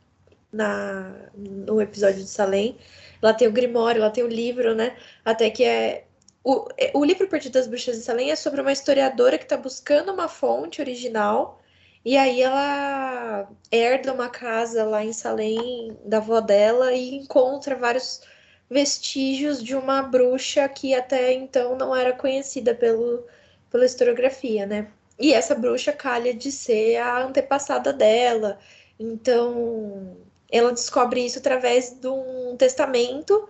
[0.51, 2.77] na, no episódio de Salem.
[3.21, 4.97] Ela tem o grimório, ela tem o livro, né?
[5.23, 6.05] Até que é.
[6.43, 9.55] O, é, o livro Perdido das Bruxas de Salem é sobre uma historiadora que está
[9.57, 11.61] buscando uma fonte original.
[12.05, 18.21] E aí ela herda uma casa lá em Salem da avó dela e encontra vários
[18.69, 23.25] vestígios de uma bruxa que até então não era conhecida pelo,
[23.69, 24.91] pela historiografia, né?
[25.19, 28.59] E essa bruxa calha de ser a antepassada dela.
[28.99, 30.17] Então,
[30.51, 33.47] ela descobre isso através de um testamento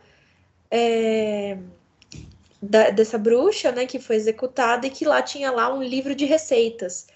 [0.69, 1.57] é,
[2.63, 6.25] da, dessa bruxa, né, que foi executada e que lá tinha lá um livro de
[6.25, 7.07] receitas.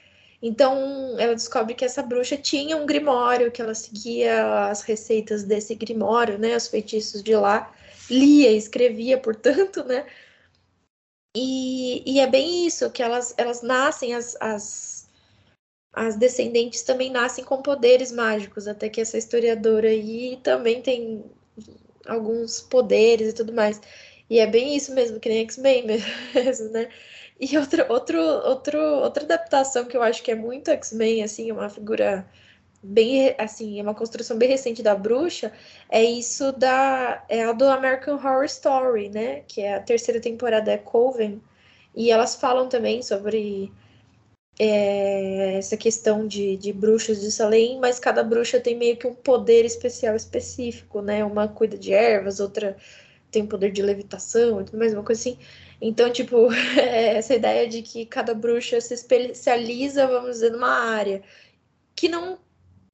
[0.41, 5.73] Então, ela descobre que essa bruxa tinha um grimório, que ela seguia as receitas desse
[5.73, 7.73] grimório, né, os feitiços de lá,
[8.09, 10.05] lia, escrevia, portanto, né,
[11.35, 15.07] e, e é bem isso, que elas, elas nascem, as, as,
[15.93, 21.23] as descendentes também nascem com poderes mágicos, até que essa historiadora aí também tem
[22.07, 23.79] alguns poderes e tudo mais.
[24.29, 26.89] E é bem isso mesmo, que nem X-Men mesmo, né?
[27.39, 31.69] E outra, outro, outro, outra adaptação que eu acho que é muito X-Men, assim, uma
[31.69, 32.27] figura
[32.81, 35.51] bem assim, é uma construção bem recente da bruxa,
[35.89, 39.41] é isso da é a do American Horror Story, né?
[39.47, 41.41] Que é a terceira temporada é Coven.
[41.95, 43.71] E elas falam também sobre
[44.59, 49.13] é, essa questão de, de bruxas de Salem, mas cada bruxa tem meio que um
[49.13, 51.23] poder especial específico, né?
[51.25, 52.77] Uma cuida de ervas, outra
[53.31, 55.39] tem poder de levitação e tudo mais, uma coisa assim.
[55.81, 61.23] Então, tipo, é essa ideia de que cada bruxa se especializa, vamos dizer, numa área
[61.95, 62.39] que não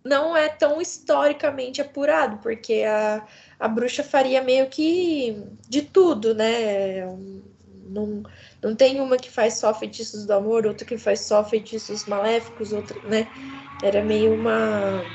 [0.04, 3.26] não é tão historicamente apurado, porque a,
[3.60, 5.36] a bruxa faria meio que
[5.70, 7.06] de tudo, né?
[7.86, 8.24] Não,
[8.62, 12.74] não tem uma que faz só feitiços do amor, outra que faz só feitiços maléficos,
[12.74, 13.32] outra, né?
[13.82, 15.06] Era meio uma.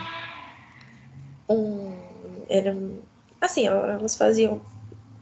[1.49, 2.77] Um, era,
[3.41, 4.61] assim, elas faziam.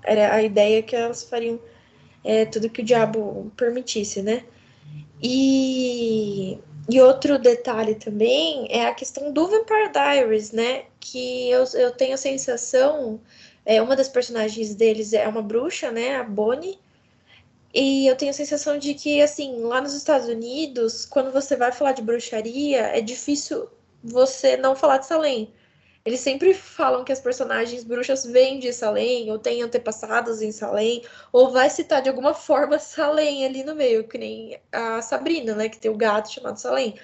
[0.07, 1.61] Era a ideia que elas fariam
[2.25, 4.45] é, tudo que o diabo permitisse, né?
[5.23, 10.85] E e outro detalhe também é a questão do Vampire Diaries, né?
[11.01, 13.21] Que eu, eu tenho a sensação,
[13.65, 16.17] é, uma das personagens deles é uma bruxa, né?
[16.17, 16.79] A Bonnie.
[17.75, 21.73] E eu tenho a sensação de que, assim, lá nos Estados Unidos, quando você vai
[21.73, 23.69] falar de bruxaria, é difícil
[24.03, 25.53] você não falar de Salem.
[26.07, 31.05] Eles sempre falam que as personagens bruxas vêm de Salem, ou têm antepassados em Salem,
[31.33, 35.69] ou vai citar de alguma forma Salem ali no meio, que nem a Sabrina, né?
[35.69, 36.95] Que tem o gato chamado Salem.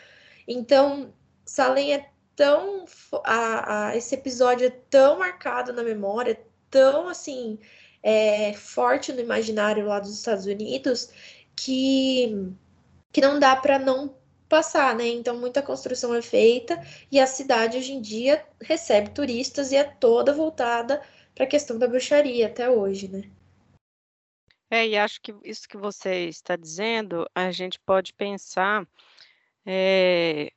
[0.47, 1.13] Então,
[1.45, 2.85] Salem é tão.
[3.25, 6.41] A, a, esse episódio é tão marcado na memória,
[6.71, 7.59] tão assim.
[8.05, 11.11] É, forte no imaginário lá dos Estados Unidos,
[11.57, 12.53] que,
[13.13, 14.15] que não dá para não
[14.53, 15.09] passar, né?
[15.09, 16.79] Então muita construção é feita
[17.11, 21.03] e a cidade hoje em dia recebe turistas e é toda voltada
[21.35, 23.23] para a questão da bruxaria até hoje, né?
[24.71, 28.87] É, e acho que isso que você está dizendo, a gente pode pensar
[29.65, 30.51] é,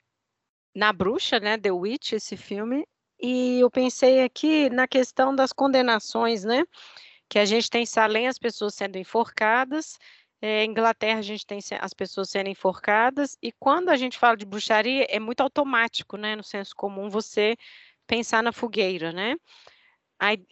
[0.75, 1.57] na bruxa, né?
[1.57, 2.85] The Witch, esse filme,
[3.17, 6.65] e eu pensei aqui na questão das condenações, né?
[7.29, 9.97] Que a gente tem Salem, as pessoas sendo enforcadas,
[10.41, 14.45] é, Inglaterra, a gente tem as pessoas sendo enforcadas, e quando a gente fala de
[14.45, 17.55] bruxaria, é muito automático, né, no senso comum, você
[18.07, 19.35] pensar na fogueira, né?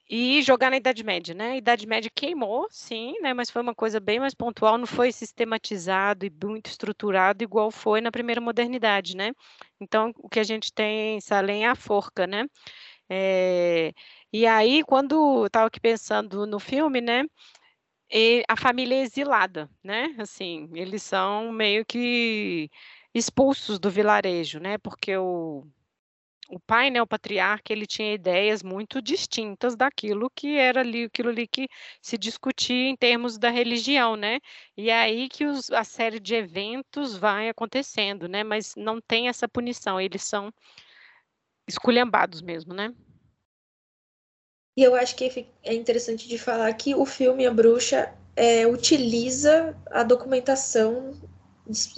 [0.10, 1.52] E jogar na Idade Média, né?
[1.52, 3.34] A Idade Média queimou, sim, né?
[3.34, 8.02] Mas foi uma coisa bem mais pontual, não foi sistematizado e muito estruturado igual foi
[8.02, 9.32] na primeira modernidade, né?
[9.80, 12.46] Então, o que a gente tem em Salem é a forca, né?
[13.10, 13.94] É,
[14.34, 17.24] e aí, quando eu estava aqui pensando no filme, né?
[18.16, 20.14] E a família é exilada, né?
[20.20, 22.70] Assim, eles são meio que
[23.14, 24.78] expulsos do vilarejo, né?
[24.78, 25.66] Porque o,
[26.48, 31.30] o pai, né, o patriarca, ele tinha ideias muito distintas daquilo que era ali, aquilo
[31.30, 31.68] ali que
[32.02, 34.40] se discutia em termos da religião, né?
[34.78, 38.44] E é aí que os, a série de eventos vai acontecendo, né?
[38.44, 40.54] Mas não tem essa punição, eles são
[41.68, 42.94] esculhambados mesmo, né?
[44.76, 49.76] E eu acho que é interessante de falar que o filme A Bruxa é, utiliza
[49.92, 51.14] a documentação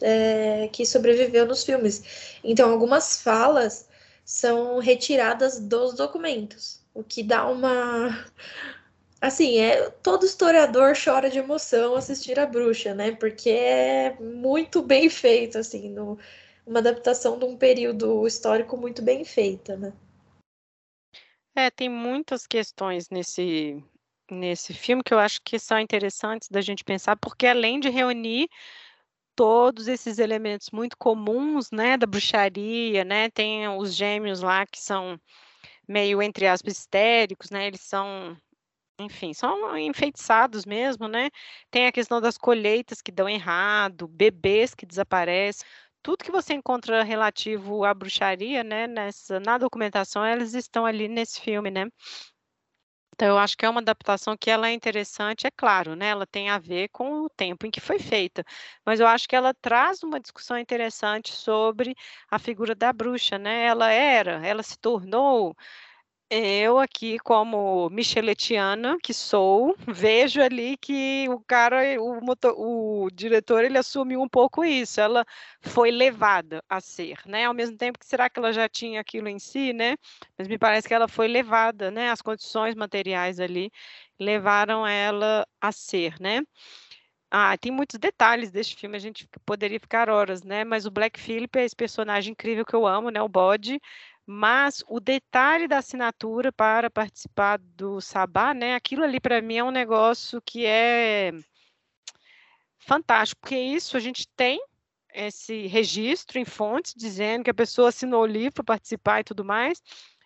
[0.02, 2.38] é, que sobreviveu nos filmes.
[2.44, 3.88] Então, algumas falas
[4.24, 8.26] são retiradas dos documentos, o que dá uma.
[9.22, 13.12] Assim, é, todo historiador chora de emoção assistir a bruxa, né?
[13.14, 16.20] Porque é muito bem feito, assim, no,
[16.68, 19.94] uma adaptação de um período histórico muito bem feita, né?
[21.56, 23.82] É, tem muitas questões nesse,
[24.30, 28.50] nesse filme que eu acho que são interessantes da gente pensar, porque além de reunir
[29.36, 35.20] todos esses elementos muito comuns, né, da bruxaria, né, tem os gêmeos lá que são
[35.88, 38.38] meio, entre aspas, histéricos, né, eles são,
[39.00, 41.30] enfim, são enfeitiçados mesmo, né,
[41.72, 45.66] tem a questão das colheitas que dão errado, bebês que desaparecem,
[46.06, 51.42] tudo que você encontra relativo à bruxaria, né, nessa, na documentação, elas estão ali nesse
[51.42, 51.88] filme, né,
[53.16, 56.10] então, eu acho que é uma adaptação que ela é interessante, é claro, né?
[56.10, 58.44] Ela tem a ver com o tempo em que foi feita,
[58.86, 61.96] mas eu acho que ela traz uma discussão interessante sobre
[62.30, 63.66] a figura da bruxa, né?
[63.68, 65.56] Ela era, ela se tornou
[66.30, 73.64] eu aqui, como micheletiana que sou, vejo ali que o cara, o, motor, o diretor,
[73.64, 75.00] ele assumiu um pouco isso.
[75.00, 75.26] Ela
[75.62, 77.46] foi levada a ser, né?
[77.46, 79.96] Ao mesmo tempo que será que ela já tinha aquilo em si, né?
[80.38, 82.10] Mas me parece que ela foi levada, né?
[82.10, 83.72] As condições materiais ali
[84.20, 86.42] levaram ela a ser, né?
[87.32, 90.64] Ah, tem muitos detalhes deste filme, a gente poderia ficar horas, né?
[90.64, 93.22] Mas o Black Phillip é esse personagem incrível que eu amo, né?
[93.22, 93.80] O bode
[94.26, 98.76] mas o detalhe da assinatura para participar do Sabá, né?
[98.76, 101.32] Aquilo ali para mim é um negócio que é
[102.80, 104.60] fantástico, porque isso a gente tem
[105.14, 109.46] esse registro em fontes dizendo que a pessoa assinou o livro para participar e tudo
[109.46, 109.82] mais.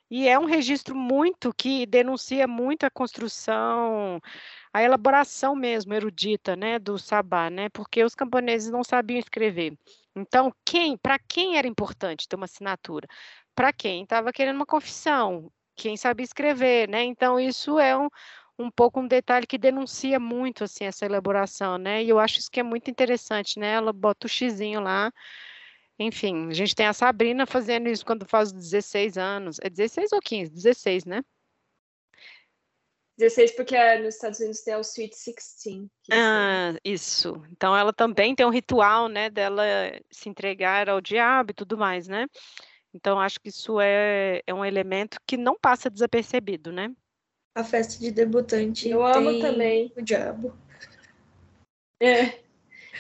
[0.10, 4.20] E é um registro muito que denuncia muito a construção,
[4.74, 7.70] a elaboração mesmo erudita, né, do sabá, né?
[7.70, 9.78] Porque os camponeses não sabiam escrever.
[10.16, 13.08] Então, quem, para quem era importante ter uma assinatura?
[13.60, 17.04] Para quem estava querendo uma confissão, quem sabia escrever, né?
[17.04, 18.08] Então isso é um,
[18.58, 22.02] um pouco um detalhe que denuncia muito assim essa elaboração, né?
[22.02, 23.74] E eu acho isso que é muito interessante, né?
[23.74, 25.12] Ela bota o xizinho lá.
[26.00, 29.58] Enfim, a gente tem a Sabrina fazendo isso quando faz 16 anos.
[29.62, 30.54] É 16 ou 15?
[30.54, 31.22] 16, né?
[33.18, 35.86] 16 porque nos Estados Unidos tem o Sweet 16.
[36.14, 37.44] Ah, isso.
[37.52, 39.66] Então ela também tem um ritual, né, dela
[40.10, 42.26] se entregar ao diabo e tudo mais, né?
[42.94, 46.94] Então, acho que isso é, é um elemento que não passa desapercebido, né?
[47.56, 48.90] A festa de debutante.
[48.90, 49.92] Eu amo também.
[49.96, 50.54] O diabo.
[52.02, 52.40] É.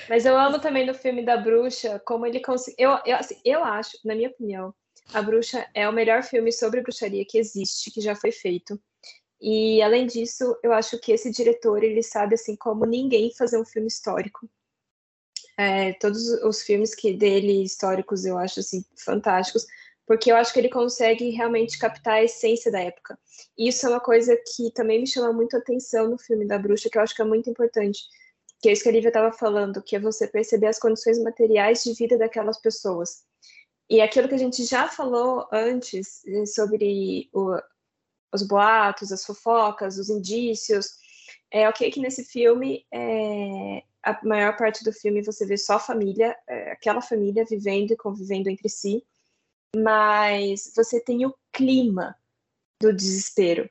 [0.09, 2.89] Mas eu amo também no filme da bruxa, como ele conseguiu.
[2.89, 4.75] Eu, eu, assim, eu acho, na minha opinião,
[5.13, 8.79] A Bruxa é o melhor filme sobre bruxaria que existe, que já foi feito.
[9.41, 13.65] E além disso, eu acho que esse diretor ele sabe assim como ninguém fazer um
[13.65, 14.49] filme histórico.
[15.61, 19.67] É, todos os filmes que dele históricos eu acho assim fantásticos,
[20.07, 23.19] porque eu acho que ele consegue realmente captar a essência da época.
[23.57, 26.57] E isso é uma coisa que também me chama muito a atenção no filme da
[26.57, 28.03] Bruxa, que eu acho que é muito importante,
[28.61, 31.83] que é isso que a Lívia estava falando, que é você perceber as condições materiais
[31.83, 33.25] de vida daquelas pessoas.
[33.89, 37.57] E aquilo que a gente já falou antes eh, sobre o,
[38.33, 40.91] os boatos, as fofocas, os indícios,
[41.51, 46.37] é ok que nesse filme é, a maior parte do filme você vê só família,
[46.47, 49.03] é, aquela família vivendo e convivendo entre si,
[49.75, 52.15] mas você tem o clima
[52.81, 53.69] do desespero.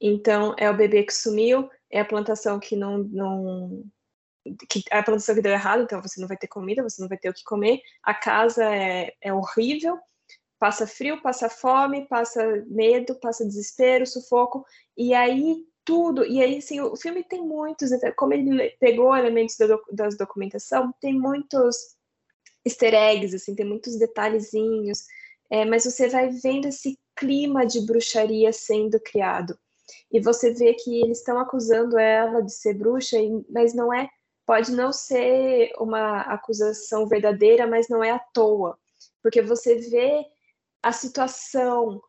[0.00, 2.98] Então, é o bebê que sumiu, é a plantação que não.
[2.98, 3.84] não
[4.68, 7.18] que, a plantação que deu errado, então você não vai ter comida, você não vai
[7.18, 9.98] ter o que comer, a casa é, é horrível,
[10.58, 14.64] passa frio, passa fome, passa medo, passa desespero, sufoco,
[14.96, 16.24] e aí tudo.
[16.24, 21.18] E aí, assim, o filme tem muitos, como ele pegou elementos da, das documentação, tem
[21.18, 21.76] muitos
[22.64, 25.04] easter eggs, assim, tem muitos detalhezinhos,
[25.50, 29.56] é, mas você vai vendo esse clima de bruxaria sendo criado.
[30.10, 33.18] E você vê que eles estão acusando ela de ser bruxa,
[33.50, 34.08] mas não é,
[34.46, 38.78] pode não ser uma acusação verdadeira, mas não é à toa,
[39.22, 40.24] porque você vê
[40.82, 42.00] a situação,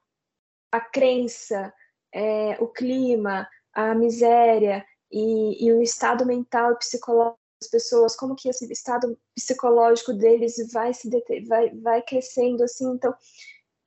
[0.71, 1.73] a crença,
[2.13, 8.35] é, o clima, a miséria e, e o estado mental e psicológico das pessoas, como
[8.35, 13.13] que esse estado psicológico deles vai se deter, vai, vai crescendo assim, então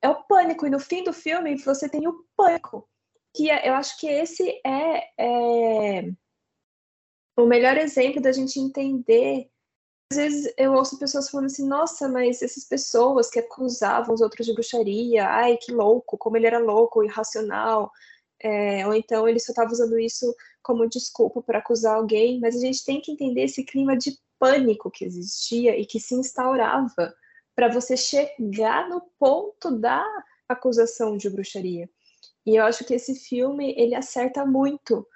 [0.01, 0.67] é o pânico.
[0.67, 2.89] E no fim do filme você tem o pânico
[3.35, 6.11] que é, eu acho que esse é, é,
[7.37, 9.49] o melhor exemplo da gente entender.
[10.13, 14.55] Vezes eu ouço pessoas falando assim, nossa, mas essas pessoas que acusavam os outros de
[14.55, 17.93] bruxaria, ai, que louco, como ele era louco, irracional,
[18.43, 22.61] é, ou então ele só estava usando isso como desculpa para acusar alguém, mas a
[22.61, 27.15] gente tem que entender esse clima de pânico que existia e que se instaurava
[27.55, 30.05] para você chegar no ponto da
[30.49, 31.91] acusação de bruxaria.
[32.47, 35.07] E eu acho que esse filme ele acerta muito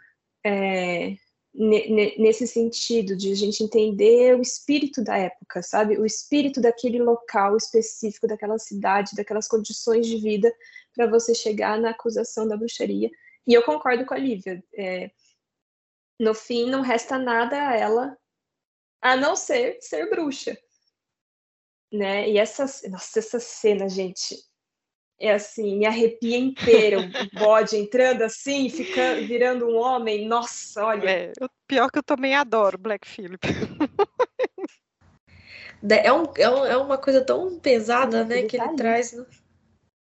[0.44, 1.14] é,
[1.54, 5.98] nesse sentido de a gente entender o espírito da época, sabe?
[5.98, 10.52] O espírito daquele local específico, daquela cidade, daquelas condições de vida
[10.94, 13.10] para você chegar na acusação da bruxaria.
[13.46, 14.62] E eu concordo com a Lívia.
[14.74, 15.10] É,
[16.18, 18.16] no fim, não resta nada a ela
[19.00, 20.56] a não ser ser bruxa.
[21.92, 22.30] Né?
[22.30, 24.36] E essa, nossa, essa cena, gente,
[25.20, 27.02] é assim, me arrepia inteira, o
[27.38, 31.10] bode entrando assim, ficando, virando um homem, nossa, olha.
[31.10, 31.32] É,
[31.66, 33.40] pior que eu também adoro Black Phillip.
[35.90, 38.76] É, um, é, um, é uma coisa tão pesada, né, ele que tá ele ali.
[38.76, 39.16] traz.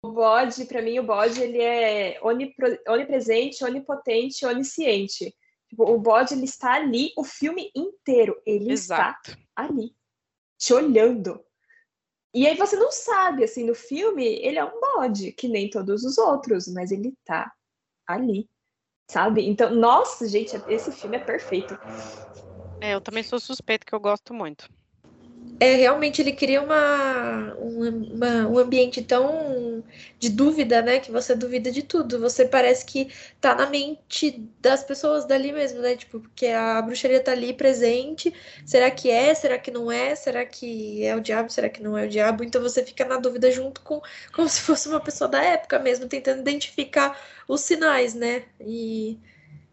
[0.02, 5.34] O bode, para mim, o bode, ele é onipresente, onipotente, onisciente.
[5.68, 8.40] Tipo, o bode, ele está ali o filme inteiro.
[8.46, 9.30] Ele Exato.
[9.30, 9.92] está ali,
[10.56, 11.44] te olhando.
[12.32, 16.04] E aí você não sabe, assim, no filme, ele é um bode, que nem todos
[16.04, 17.52] os outros, mas ele tá
[18.06, 18.48] ali,
[19.10, 19.48] sabe?
[19.48, 21.76] Então, nossa, gente, esse filme é perfeito.
[22.80, 24.68] É, eu também sou suspeito que eu gosto muito
[25.60, 29.82] é realmente ele cria uma, uma, um ambiente tão
[30.18, 31.00] de dúvida, né?
[31.00, 32.20] Que você duvida de tudo.
[32.20, 35.96] Você parece que tá na mente das pessoas dali mesmo, né?
[35.96, 38.32] Tipo, porque a bruxaria tá ali presente.
[38.64, 39.34] Será que é?
[39.34, 40.14] Será que não é?
[40.14, 41.50] Será que é o diabo?
[41.50, 42.44] Será que não é o diabo?
[42.44, 44.00] Então você fica na dúvida junto com
[44.32, 48.44] como se fosse uma pessoa da época mesmo, tentando identificar os sinais, né?
[48.60, 49.18] E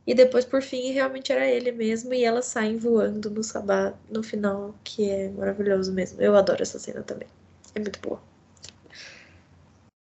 [0.08, 2.14] e depois, por fim, realmente era ele mesmo.
[2.14, 6.22] E elas saem voando no sabá no final, que é maravilhoso mesmo.
[6.22, 7.28] Eu adoro essa cena também.
[7.74, 8.22] É muito boa.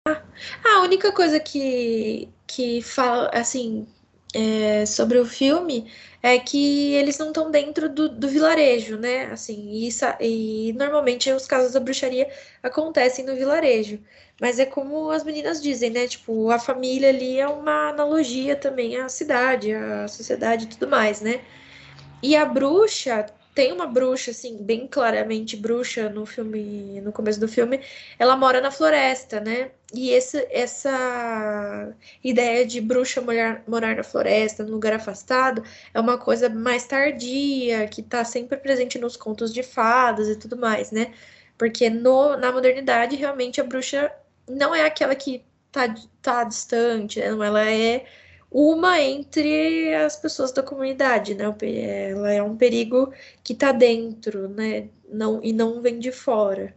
[0.07, 0.21] Ah,
[0.65, 3.87] a única coisa que, que fala, assim,
[4.33, 9.25] é, sobre o filme é que eles não estão dentro do, do, vilarejo, né?
[9.25, 9.89] Assim, e,
[10.21, 12.29] e normalmente os casos da bruxaria
[12.63, 13.99] acontecem no vilarejo.
[14.41, 16.07] Mas é como as meninas dizem, né?
[16.07, 21.21] Tipo, a família ali é uma analogia também à cidade, à sociedade e tudo mais,
[21.21, 21.41] né?
[22.21, 27.47] E a bruxa, tem uma bruxa, assim, bem claramente bruxa no filme, no começo do
[27.47, 27.79] filme,
[28.17, 29.71] ela mora na floresta, né?
[29.93, 36.17] E esse, essa ideia de bruxa morar, morar na floresta, num lugar afastado, é uma
[36.17, 41.13] coisa mais tardia, que tá sempre presente nos contos de fadas e tudo mais, né?
[41.57, 44.11] Porque no, na modernidade, realmente, a bruxa
[44.47, 47.27] não é aquela que tá, tá distante, né?
[47.27, 48.05] ela é
[48.53, 51.45] uma entre as pessoas da comunidade, né?
[52.11, 53.11] Ela é um perigo
[53.43, 54.89] que tá dentro, né?
[55.09, 56.75] Não, e não vem de fora.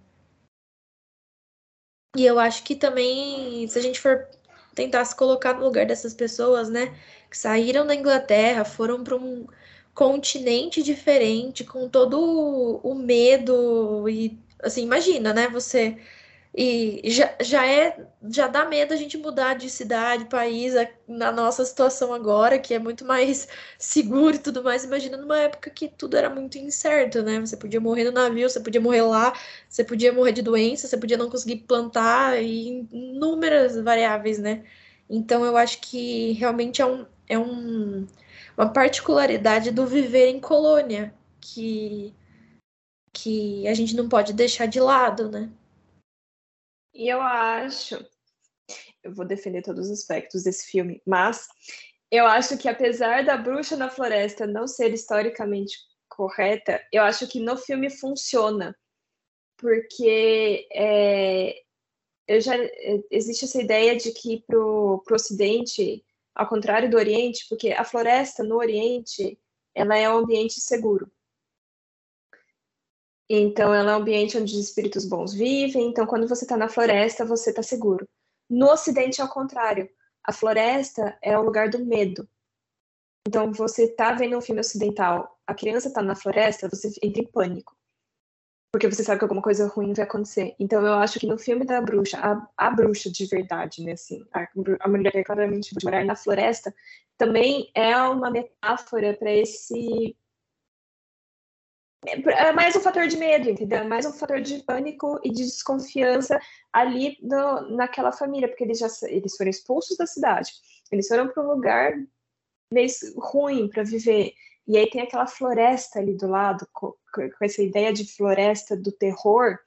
[2.17, 4.27] E eu acho que também, se a gente for
[4.75, 6.95] tentar se colocar no lugar dessas pessoas, né?
[7.31, 9.47] Que saíram da Inglaterra, foram para um
[9.95, 15.49] continente diferente, com todo o medo e assim, imagina, né?
[15.49, 15.99] Você
[16.59, 20.73] e já, já é já dá medo a gente mudar de cidade, país,
[21.07, 23.47] na nossa situação agora, que é muito mais
[23.79, 24.83] seguro e tudo mais.
[24.85, 27.39] Imagina numa época que tudo era muito incerto, né?
[27.41, 29.35] Você podia morrer no navio, você podia morrer lá,
[29.69, 34.65] você podia morrer de doença, você podia não conseguir plantar e inúmeras variáveis, né?
[35.11, 38.07] Então eu acho que realmente é, um, é um,
[38.57, 42.15] uma particularidade do viver em colônia que,
[43.13, 45.51] que a gente não pode deixar de lado, né?
[46.97, 48.03] E eu acho,
[49.03, 51.47] eu vou defender todos os aspectos desse filme, mas
[52.11, 55.77] eu acho que apesar da bruxa na floresta não ser historicamente
[56.09, 58.75] correta, eu acho que no filme funciona,
[59.59, 61.63] porque é,
[62.27, 62.55] eu já
[63.11, 66.03] existe essa ideia de que para o Ocidente,
[66.35, 69.39] ao contrário do Oriente, porque a floresta no Oriente
[69.75, 71.13] ela é um ambiente seguro.
[73.29, 75.89] Então, ela é um ambiente onde os espíritos bons vivem.
[75.89, 78.09] Então, quando você está na floresta, você está seguro.
[78.49, 79.89] No Ocidente, ao contrário.
[80.25, 82.29] A floresta é o lugar do medo.
[83.27, 87.27] Então, você está vendo um filme ocidental, a criança está na floresta, você entra em
[87.27, 87.77] pânico.
[88.73, 90.55] Porque você sabe que alguma coisa ruim vai acontecer.
[90.61, 94.25] Então, eu acho que no filme da bruxa, a, a bruxa de verdade, né, assim,
[94.33, 94.47] a,
[94.81, 96.75] a mulher é claramente de morar na floresta,
[97.17, 100.17] também é uma metáfora para esse
[102.07, 103.79] é mais um fator de medo, entendeu?
[103.79, 106.39] É mais um fator de pânico e de desconfiança
[106.73, 110.53] ali no, naquela família, porque eles já eles foram expulsos da cidade,
[110.93, 111.93] eles foram para um lugar
[112.73, 114.33] meio ruim para viver.
[114.67, 118.93] e aí tem aquela floresta ali do lado, com, com essa ideia de floresta do
[118.93, 119.59] terror,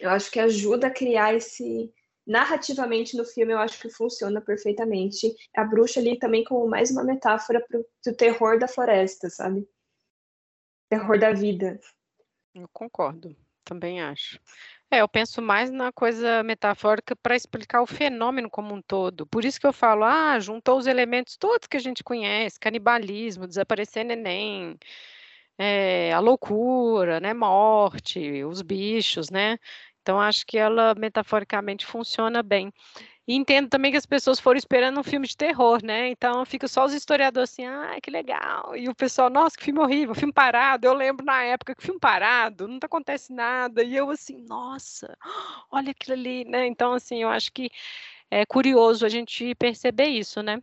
[0.00, 1.92] eu acho que ajuda a criar esse.
[2.26, 5.34] Narrativamente no filme, eu acho que funciona perfeitamente.
[5.54, 9.68] A bruxa ali também como mais uma metáfora pro, do terror da floresta, sabe?
[10.94, 11.80] Terror da vida.
[12.54, 14.38] Eu concordo, também acho.
[14.88, 19.26] É, eu penso mais na coisa metafórica para explicar o fenômeno como um todo.
[19.26, 23.48] Por isso que eu falo, ah, juntou os elementos todos que a gente conhece, canibalismo,
[23.48, 24.78] desaparecer neném,
[25.58, 29.58] é, a loucura, né, morte, os bichos, né?
[30.00, 32.72] Então acho que ela metaforicamente funciona bem.
[33.26, 36.08] E entendo também que as pessoas foram esperando um filme de terror, né?
[36.10, 38.76] Então fica só os historiadores assim, ah, que legal.
[38.76, 40.86] E o pessoal, nossa, que filme horrível, filme parado.
[40.86, 43.82] Eu lembro na época que filme parado, não acontece nada.
[43.82, 45.16] E eu assim, nossa,
[45.70, 46.66] olha aquilo ali, né?
[46.66, 47.70] Então, assim, eu acho que
[48.30, 50.60] é curioso a gente perceber isso, né?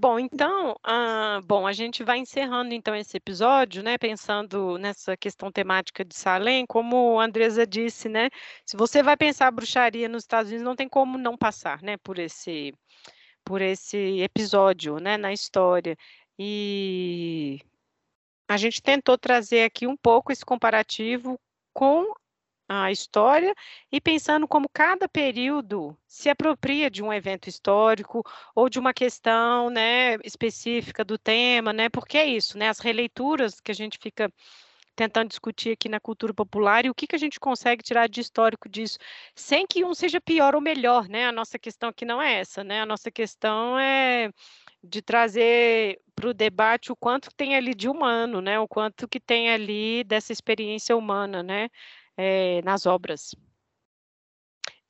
[0.00, 3.98] Bom, então, ah, bom, a gente vai encerrando então esse episódio, né?
[3.98, 8.30] Pensando nessa questão temática de Salem, como a Andresa disse, né?
[8.64, 11.98] Se você vai pensar bruxaria nos Estados Unidos, não tem como não passar, né?
[11.98, 12.72] Por esse,
[13.44, 15.18] por esse episódio, né?
[15.18, 15.94] Na história.
[16.38, 17.58] E
[18.48, 21.38] a gente tentou trazer aqui um pouco esse comparativo
[21.74, 22.06] com
[22.72, 23.52] a história
[23.90, 28.22] e pensando como cada período se apropria de um evento histórico
[28.54, 31.88] ou de uma questão, né, específica do tema, né?
[31.88, 32.68] Porque é isso, né?
[32.68, 34.32] As releituras que a gente fica
[34.94, 38.20] tentando discutir aqui na cultura popular e o que, que a gente consegue tirar de
[38.20, 38.98] histórico disso,
[39.34, 41.26] sem que um seja pior ou melhor, né?
[41.26, 42.82] A nossa questão aqui não é essa, né?
[42.82, 44.30] A nossa questão é
[44.82, 48.60] de trazer para o debate o quanto tem ali de humano, né?
[48.60, 51.68] O quanto que tem ali dessa experiência humana, né?
[52.20, 53.34] É, nas obras.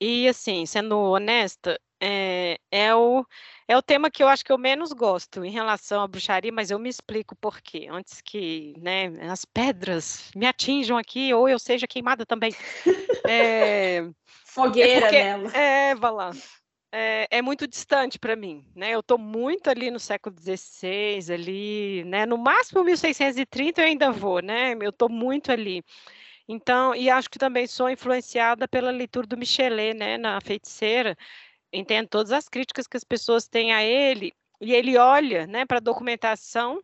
[0.01, 3.25] E, assim, sendo honesta, é, é, o,
[3.69, 6.71] é o tema que eu acho que eu menos gosto em relação à bruxaria, mas
[6.71, 7.87] eu me explico por quê.
[7.89, 12.53] Antes que né, as pedras me atinjam aqui, ou eu seja queimada também.
[13.33, 14.11] É,
[14.45, 15.57] Fogueira é porque, nela.
[15.57, 16.33] É, Valã.
[16.91, 18.91] É, é, muito distante para mim, né?
[18.91, 22.27] Eu estou muito ali no século XVI, ali, né?
[22.27, 24.73] No máximo 1630 eu ainda vou, né?
[24.81, 25.85] Eu estou muito ali.
[26.53, 31.17] Então, e acho que também sou influenciada pela leitura do Michelet, né, na Feiticeira.
[31.73, 35.77] Entendo todas as críticas que as pessoas têm a ele, e ele olha, né, para
[35.79, 36.83] a documentação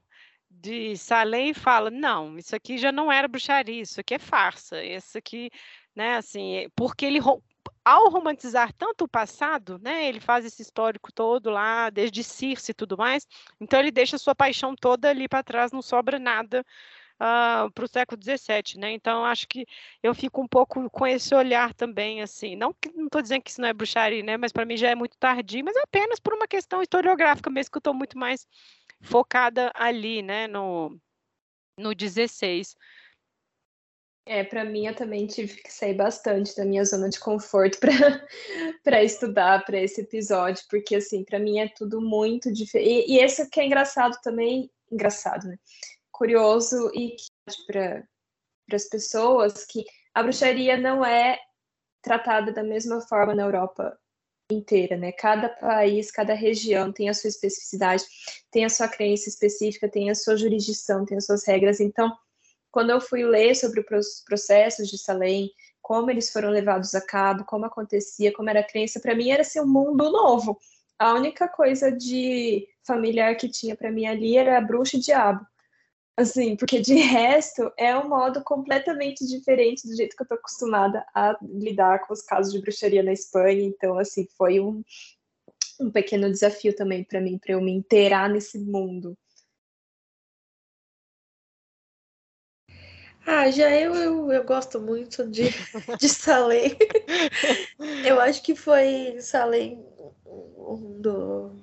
[0.49, 4.85] de Salem e fala: não, isso aqui já não era bruxaria, isso aqui é farsa,
[4.85, 5.51] isso aqui,
[5.97, 7.19] né, assim, porque ele
[7.85, 12.75] ao romantizar tanto o passado, né, ele faz esse histórico todo lá, desde Circe e
[12.75, 13.27] tudo mais,
[13.61, 16.65] então ele deixa a sua paixão toda ali para trás, não sobra nada
[17.21, 18.93] uh, para o século XVII, né?
[18.93, 19.67] Então acho que
[20.03, 22.57] eu fico um pouco com esse olhar também, assim.
[22.57, 24.37] Não não estou dizendo que isso não é bruxaria, né?
[24.37, 27.77] Mas para mim já é muito tardio, mas apenas por uma questão historiográfica mesmo que
[27.77, 28.47] eu estou muito mais
[29.01, 30.47] focada ali, né?
[30.47, 30.99] No
[31.79, 32.75] no 16.
[34.29, 37.79] É, para mim eu também tive que sair bastante da minha zona de conforto
[38.83, 43.07] para estudar para esse episódio, porque assim, para mim é tudo muito diferente.
[43.09, 45.57] E, e esse que é engraçado também, engraçado, né?
[46.17, 47.15] Curioso e
[47.67, 48.03] para
[48.73, 49.85] as pessoas que
[50.15, 51.39] a bruxaria não é
[52.03, 53.97] tratada da mesma forma na Europa
[54.51, 55.13] inteira, né?
[55.13, 58.05] Cada país, cada região tem a sua especificidade,
[58.51, 61.81] tem a sua crença específica, tem a sua jurisdição, tem as suas regras.
[61.81, 62.11] Então,
[62.71, 65.51] quando eu fui ler sobre os processos de Salem,
[65.83, 69.43] como eles foram levados a cabo, como acontecia, como era a crença, para mim era
[69.43, 70.59] assim, um mundo novo.
[70.99, 75.47] A única coisa de familiar que tinha para mim ali era a bruxa e diabo.
[76.17, 81.05] Assim, porque de resto é um modo completamente diferente do jeito que eu estou acostumada
[81.15, 83.63] a lidar com os casos de bruxaria na Espanha.
[83.63, 84.83] Então, assim, foi um,
[85.79, 89.17] um pequeno desafio também para mim, para eu me inteirar nesse mundo.
[93.27, 95.51] Ah, já eu, eu, eu gosto muito de,
[95.99, 96.77] de Salem.
[98.07, 99.85] eu acho que foi Salem
[100.25, 101.57] um do,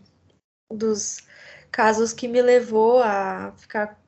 [0.69, 1.25] dos
[1.71, 4.02] casos que me levou a ficar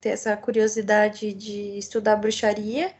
[0.00, 2.92] ter essa curiosidade de estudar bruxaria.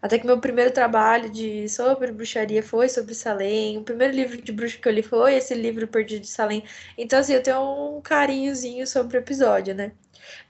[0.00, 3.78] Até que meu primeiro trabalho de sobre bruxaria foi sobre Salem.
[3.78, 6.64] O primeiro livro de bruxa que eu li foi esse livro Perdido de Salem.
[6.98, 9.92] Então, assim, eu tenho um carinhozinho sobre o episódio, né?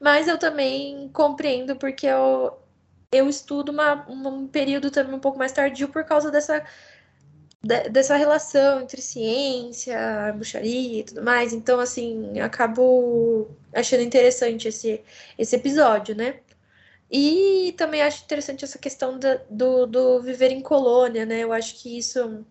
[0.00, 2.58] Mas eu também compreendo porque eu,
[3.12, 6.64] eu estudo uma, um período também um pouco mais tardio por causa dessa
[7.62, 9.97] dessa relação entre ciência,
[10.34, 11.52] bruxaria e tudo mais.
[11.52, 15.02] Então, assim, acabo achando interessante esse,
[15.39, 16.40] esse episódio, né?
[17.10, 21.40] E também acho interessante essa questão da, do, do viver em colônia, né?
[21.40, 22.44] Eu acho que isso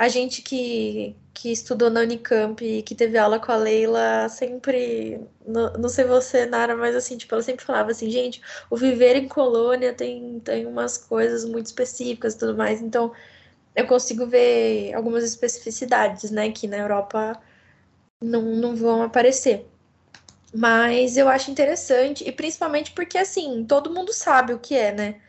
[0.00, 5.20] a gente que, que estudou na Unicamp e que teve aula com a Leila sempre,
[5.46, 8.40] não, não sei você, Nara, mas assim, tipo, ela sempre falava assim, gente,
[8.70, 13.12] o viver em colônia tem, tem umas coisas muito específicas e tudo mais, então
[13.80, 17.40] eu consigo ver algumas especificidades, né, que na Europa
[18.20, 19.66] não, não vão aparecer.
[20.54, 25.20] Mas eu acho interessante, e principalmente porque, assim, todo mundo sabe o que é, né?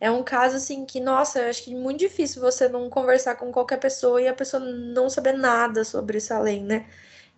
[0.00, 3.36] É um caso assim que, nossa, eu acho que é muito difícil você não conversar
[3.36, 6.86] com qualquer pessoa e a pessoa não saber nada sobre isso além, né?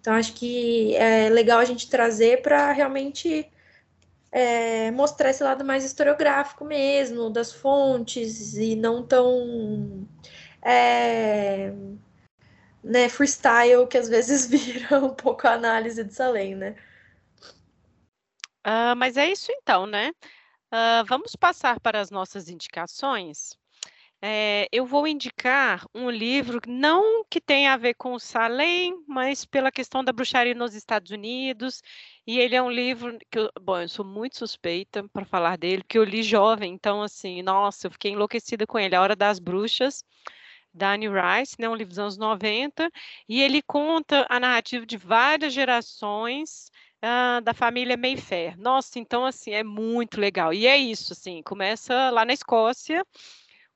[0.01, 3.49] Então acho que é legal a gente trazer para realmente
[4.33, 10.07] é, mostrar esse lado mais historiográfico mesmo, das fontes, e não tão
[10.63, 11.73] é,
[12.83, 16.77] né, freestyle que às vezes vira um pouco a análise de Salem, né?
[18.67, 20.11] Uh, mas é isso então, né?
[20.73, 23.57] Uh, vamos passar para as nossas indicações.
[24.21, 29.45] É, eu vou indicar um livro não que tenha a ver com o Salem, mas
[29.45, 31.81] pela questão da bruxaria nos Estados Unidos.
[32.27, 35.85] E ele é um livro que, eu, bom, eu sou muito suspeita para falar dele,
[35.89, 38.97] que eu li jovem, então, assim, nossa, eu fiquei enlouquecida com ele.
[38.97, 40.05] A Hora das Bruxas,
[40.73, 42.91] da Annie Rice, né, um livro dos anos 90,
[43.29, 46.71] e ele conta a narrativa de várias gerações
[47.03, 48.59] ah, da família Mayfair.
[48.59, 50.53] Nossa, então assim, é muito legal.
[50.53, 53.05] E é isso, assim, começa lá na Escócia,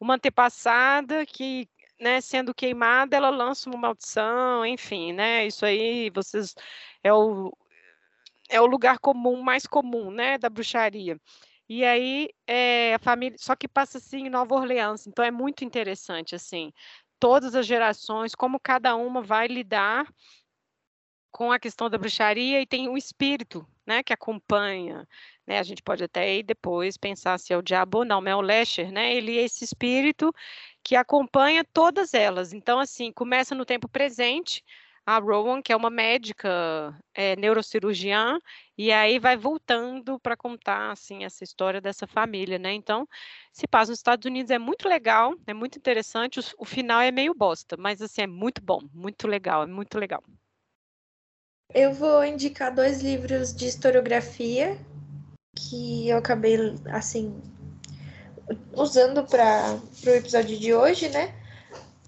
[0.01, 1.69] uma antepassada que,
[2.01, 5.47] né, sendo queimada, ela lança uma maldição, enfim, né?
[5.47, 6.55] Isso aí, vocês
[7.02, 7.52] é o
[8.51, 11.19] é o lugar comum, mais comum, né, da bruxaria.
[11.74, 15.64] E aí é, a família, só que passa assim em Nova Orleans, então é muito
[15.64, 16.70] interessante assim,
[17.18, 20.06] todas as gerações, como cada uma vai lidar
[21.30, 25.08] com a questão da bruxaria e tem o espírito, né, que acompanha,
[25.46, 28.32] né, a gente pode até aí depois pensar se é o diabo ou não, mas
[28.32, 30.30] é o Lesher, né, ele é esse espírito
[30.84, 34.62] que acompanha todas elas, então assim, começa no tempo presente,
[35.04, 38.38] a Rowan, que é uma médica é, neurocirurgiã,
[38.78, 42.72] e aí vai voltando para contar assim essa história dessa família, né?
[42.72, 43.06] Então,
[43.52, 46.40] se passa nos Estados Unidos é muito legal, é muito interessante.
[46.40, 49.98] O, o, final é meio bosta, mas assim é muito bom, muito legal, é muito
[49.98, 50.22] legal.
[51.74, 54.78] Eu vou indicar dois livros de historiografia
[55.56, 56.56] que eu acabei,
[56.90, 57.40] assim,
[58.72, 61.41] usando para o episódio de hoje, né?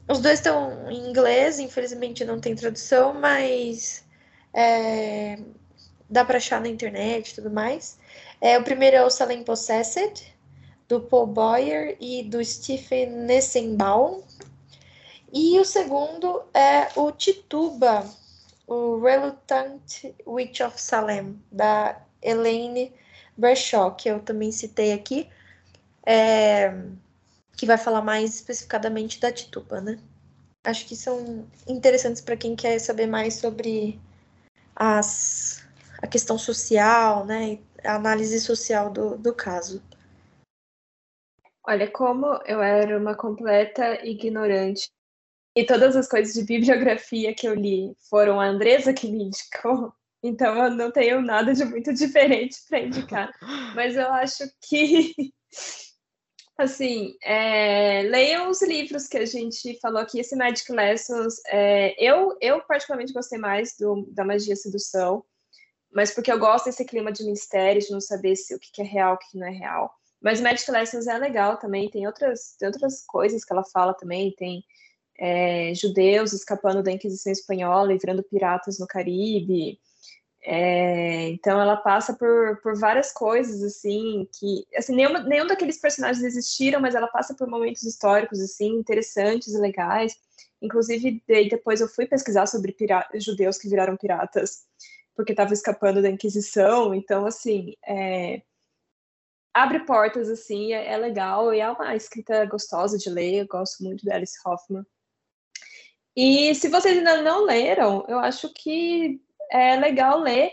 [0.06, 4.04] Os dois estão em inglês, infelizmente não tem tradução, mas
[4.52, 5.38] é,
[6.10, 7.98] dá para achar na internet e tudo mais.
[8.40, 10.34] É, o primeiro é o Salem Possessed,
[10.88, 14.22] do Paul Boyer e do Stephen Nessenbaum.
[15.32, 18.06] E o segundo é o Tituba,
[18.66, 22.92] o Reluctant Witch of Salem, da Elaine
[23.36, 25.28] Bradshaw, que eu também citei aqui,
[26.06, 26.72] é,
[27.56, 29.98] que vai falar mais especificadamente da Tituba, né?
[30.64, 34.00] Acho que são interessantes para quem quer saber mais sobre
[34.74, 35.66] as,
[36.02, 37.58] a questão social, né?
[37.84, 39.82] A análise social do, do caso.
[41.66, 44.90] Olha, como eu era uma completa ignorante
[45.56, 49.92] e todas as coisas de bibliografia que eu li foram a Andresa que me indicou,
[50.22, 53.32] então eu não tenho nada de muito diferente para indicar.
[53.74, 55.14] Mas eu acho que,
[56.56, 61.40] assim, é, leiam os livros que a gente falou aqui, esse Magic Lessons.
[61.46, 65.24] É, eu, eu, particularmente, gostei mais do, da Magia Sedução,
[65.92, 68.84] mas porque eu gosto desse clima de mistério, de não saber se o que é
[68.84, 69.92] real, o que não é real.
[70.20, 74.34] Mas Magic Lessons é legal também, tem outras, tem outras coisas que ela fala também,
[74.34, 74.64] tem
[75.18, 79.78] é, judeus escapando da Inquisição Espanhola e virando piratas no Caribe.
[80.46, 86.22] É, então ela passa por, por várias coisas assim que assim nenhum, nenhum daqueles personagens
[86.22, 90.14] existiram, mas ela passa por momentos históricos assim interessantes e legais.
[90.60, 92.76] Inclusive depois eu fui pesquisar sobre
[93.14, 94.66] judeus que viraram piratas
[95.16, 96.94] porque estavam escapando da Inquisição.
[96.94, 98.42] Então assim é,
[99.54, 103.40] abre portas assim é, é legal e é uma escrita gostosa de ler.
[103.40, 104.84] Eu gosto muito da Alice Hoffman.
[106.14, 109.20] E se vocês ainda não leram, eu acho que
[109.54, 110.50] é legal ler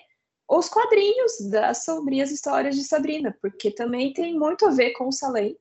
[0.48, 5.12] os quadrinhos das sombrias histórias de Sabrina, porque também tem muito a ver com o
[5.12, 5.58] Salem.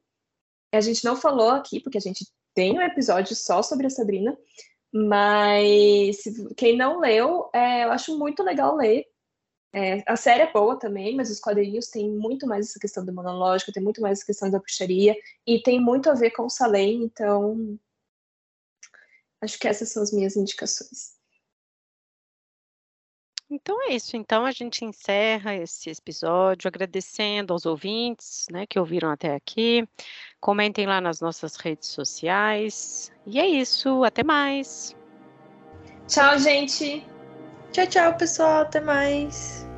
[0.72, 4.36] A gente não falou aqui, porque a gente tem um episódio só sobre a Sabrina,
[4.92, 6.18] mas
[6.56, 9.06] quem não leu, é, eu acho muito legal ler.
[9.72, 13.72] É, a série é boa também, mas os quadrinhos têm muito mais essa questão demonológica,
[13.72, 17.04] tem muito mais essa questão da bruxaria, e tem muito a ver com o Salem,
[17.04, 17.78] então
[19.42, 21.18] Acho que essas são as minhas indicações.
[23.50, 24.16] Então é isso.
[24.16, 29.86] Então a gente encerra esse episódio agradecendo aos ouvintes, né, que ouviram até aqui.
[30.40, 33.10] Comentem lá nas nossas redes sociais.
[33.26, 34.04] E é isso.
[34.04, 34.96] Até mais.
[36.06, 37.04] Tchau, gente.
[37.72, 38.62] Tchau, tchau, pessoal.
[38.62, 39.69] Até mais.